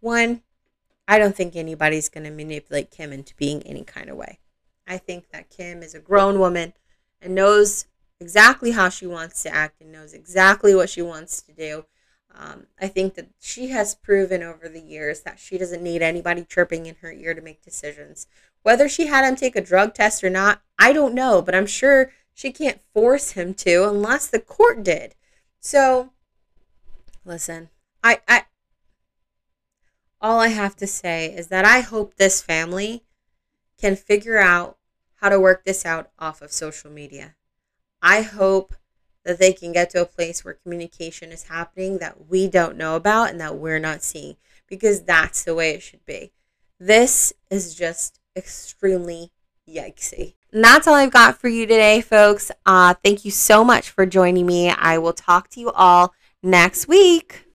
One, 0.00 0.42
I 1.06 1.18
don't 1.18 1.36
think 1.36 1.56
anybody's 1.56 2.08
going 2.08 2.24
to 2.24 2.30
manipulate 2.30 2.90
Kim 2.90 3.12
into 3.12 3.34
being 3.34 3.62
any 3.64 3.84
kind 3.84 4.08
of 4.08 4.16
way. 4.16 4.38
I 4.88 4.98
think 4.98 5.30
that 5.30 5.50
Kim 5.50 5.82
is 5.82 5.94
a 5.94 6.00
grown 6.00 6.38
woman 6.38 6.72
and 7.20 7.34
knows 7.34 7.86
exactly 8.20 8.72
how 8.72 8.88
she 8.88 9.06
wants 9.06 9.42
to 9.42 9.54
act 9.54 9.80
and 9.80 9.92
knows 9.92 10.14
exactly 10.14 10.74
what 10.74 10.90
she 10.90 11.02
wants 11.02 11.42
to 11.42 11.52
do. 11.52 11.84
Um, 12.34 12.66
I 12.80 12.88
think 12.88 13.14
that 13.14 13.28
she 13.40 13.68
has 13.68 13.94
proven 13.94 14.42
over 14.42 14.68
the 14.68 14.80
years 14.80 15.20
that 15.22 15.38
she 15.38 15.58
doesn't 15.58 15.82
need 15.82 16.02
anybody 16.02 16.44
chirping 16.44 16.86
in 16.86 16.96
her 16.96 17.12
ear 17.12 17.34
to 17.34 17.40
make 17.40 17.62
decisions. 17.62 18.26
Whether 18.62 18.88
she 18.88 19.06
had 19.06 19.24
him 19.24 19.36
take 19.36 19.56
a 19.56 19.60
drug 19.60 19.94
test 19.94 20.22
or 20.22 20.30
not, 20.30 20.62
I 20.78 20.92
don't 20.92 21.14
know, 21.14 21.42
but 21.42 21.54
I'm 21.54 21.66
sure 21.66 22.12
she 22.34 22.52
can't 22.52 22.80
force 22.94 23.32
him 23.32 23.54
to 23.54 23.88
unless 23.88 24.28
the 24.28 24.38
court 24.38 24.84
did. 24.84 25.14
So, 25.60 26.12
listen, 27.24 27.70
I, 28.02 28.20
I, 28.28 28.44
all 30.20 30.38
I 30.38 30.48
have 30.48 30.76
to 30.76 30.86
say 30.86 31.26
is 31.26 31.48
that 31.48 31.64
I 31.64 31.80
hope 31.80 32.14
this 32.14 32.40
family 32.40 33.04
can 33.80 33.96
figure 33.96 34.38
out 34.38 34.77
how 35.20 35.28
to 35.28 35.40
work 35.40 35.64
this 35.64 35.84
out 35.84 36.10
off 36.18 36.42
of 36.42 36.52
social 36.52 36.90
media. 36.90 37.34
I 38.00 38.22
hope 38.22 38.74
that 39.24 39.38
they 39.38 39.52
can 39.52 39.72
get 39.72 39.90
to 39.90 40.00
a 40.00 40.06
place 40.06 40.44
where 40.44 40.54
communication 40.54 41.32
is 41.32 41.44
happening 41.44 41.98
that 41.98 42.28
we 42.28 42.48
don't 42.48 42.76
know 42.76 42.96
about 42.96 43.30
and 43.30 43.40
that 43.40 43.56
we're 43.56 43.78
not 43.78 44.02
seeing 44.02 44.36
because 44.68 45.02
that's 45.02 45.44
the 45.44 45.54
way 45.54 45.70
it 45.70 45.82
should 45.82 46.04
be. 46.04 46.32
This 46.78 47.32
is 47.50 47.74
just 47.74 48.20
extremely 48.36 49.32
yikesy. 49.68 50.34
And 50.52 50.64
that's 50.64 50.86
all 50.86 50.94
I've 50.94 51.10
got 51.10 51.38
for 51.38 51.48
you 51.48 51.66
today, 51.66 52.00
folks. 52.00 52.50
Uh, 52.64 52.94
thank 53.04 53.24
you 53.24 53.30
so 53.30 53.64
much 53.64 53.90
for 53.90 54.06
joining 54.06 54.46
me. 54.46 54.70
I 54.70 54.98
will 54.98 55.12
talk 55.12 55.48
to 55.50 55.60
you 55.60 55.70
all 55.72 56.14
next 56.42 56.88
week. 56.88 57.44